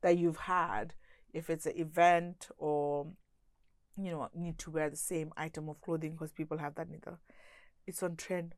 [0.00, 0.94] that you've had,
[1.34, 3.08] if it's an event or
[4.00, 7.18] you know need to wear the same item of clothing because people have that neither.
[7.86, 8.54] It's on trend.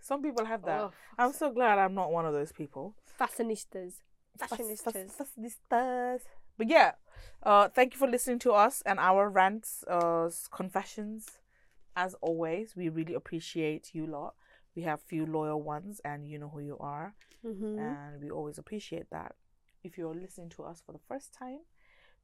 [0.00, 0.80] Some people have that.
[0.80, 2.94] Oh, I'm so glad I'm not one of those people.
[3.20, 3.94] Fashionistas.
[4.38, 5.10] Fashionistas.
[5.16, 6.20] Fashionistas.
[6.60, 6.92] But yeah,
[7.42, 11.38] uh, thank you for listening to us and our rants, uh, confessions.
[11.96, 14.34] As always, we really appreciate you lot.
[14.76, 17.14] We have few loyal ones, and you know who you are,
[17.46, 17.78] Mm-hmm.
[17.78, 19.36] and we always appreciate that.
[19.82, 21.60] If you're listening to us for the first time,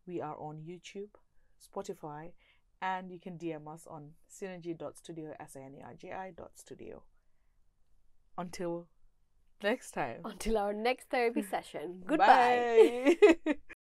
[0.07, 1.09] we are on YouTube,
[1.67, 2.33] Spotify,
[2.83, 6.51] and you can DM us on sinerji.studio, S A N E R G I dot
[6.57, 7.03] studio.
[8.37, 8.87] Until
[9.63, 10.21] next time.
[10.27, 12.03] Until our next therapy session.
[12.07, 13.17] Goodbye.
[13.47, 13.57] Bye.